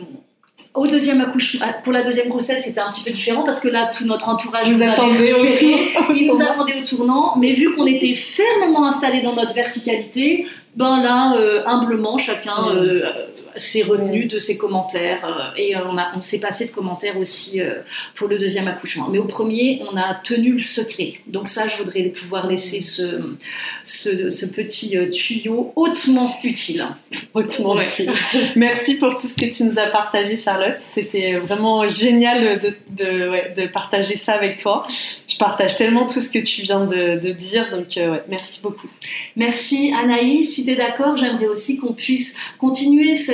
[0.74, 3.90] au deuxième accouchement, pour la deuxième grossesse, c'était un petit peu différent parce que là,
[3.96, 5.44] tout notre entourage nous, attendait au
[6.14, 7.36] il nous attendait au tournant.
[7.36, 13.02] Mais vu qu'on était fermement installé dans notre verticalité, ben là, euh, humblement, chacun euh,
[13.56, 17.60] s'est retenu de ses commentaires euh, et on, a, on s'est passé de commentaires aussi
[18.14, 19.08] pour le deuxième accouchement.
[19.10, 21.14] Mais au premier, on a tenu le secret.
[21.26, 23.36] Donc ça, je voudrais pouvoir laisser ce,
[23.82, 26.86] ce, ce petit tuyau hautement utile.
[27.34, 28.12] Hautement utile.
[28.56, 30.76] Merci pour tout ce que tu nous as partagé, Charlotte.
[30.80, 34.82] C'était vraiment génial de, de, ouais, de, partager ça avec toi.
[35.28, 38.88] Je partage tellement tout ce que tu viens de, de dire, donc ouais, merci beaucoup.
[39.36, 43.32] Merci Anaïs si tu es d'accord, j'aimerais aussi qu'on puisse continuer ce,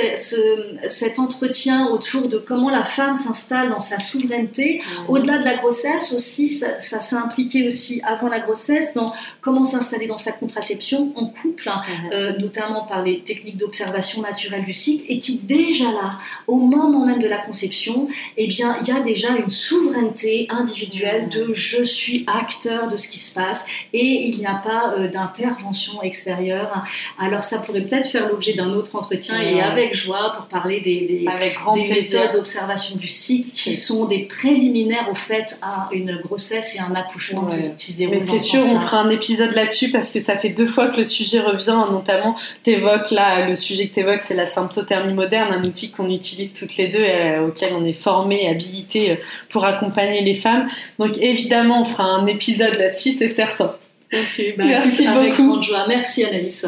[0.89, 4.79] cet entretien autour de comment la femme s'installe dans sa souveraineté.
[4.79, 5.09] Mmh.
[5.11, 9.63] Au-delà de la grossesse aussi, ça, ça s'est impliqué aussi avant la grossesse dans comment
[9.63, 12.13] s'installer dans sa contraception en couple, hein, mmh.
[12.13, 16.17] euh, notamment par les techniques d'observation naturelle du cycle, et qui déjà là,
[16.47, 18.07] au moment même de la conception,
[18.37, 21.29] eh bien, il y a déjà une souveraineté individuelle mmh.
[21.29, 25.07] de je suis acteur de ce qui se passe et il n'y a pas euh,
[25.07, 26.83] d'intervention extérieure
[27.19, 31.01] alors ça pourrait peut-être faire l'objet d'un autre entretien et avec joie pour parler des,
[31.01, 36.79] des, méthodes d'observation du cycle qui sont des préliminaires au fait à une grossesse et
[36.79, 38.03] un accouchement qui, se.
[38.03, 40.97] Mais c'est sûr, on fera un épisode là-dessus parce que ça fait deux fois que
[40.97, 45.63] le sujet revient, notamment t'évoques là, le sujet que t'évoques c'est la symptothermie moderne, un
[45.65, 49.15] outil qu'on utilise toutes les deux et euh, auquel on est formé et habilité euh,
[49.49, 50.67] pour accompagner les femmes.
[50.97, 53.75] Donc évidemment, on fera un épisode là-dessus, c'est certain.
[54.11, 54.17] Bah,
[54.57, 55.19] Merci beaucoup.
[55.19, 55.85] Avec grande joie.
[55.87, 56.65] Merci Anaïs.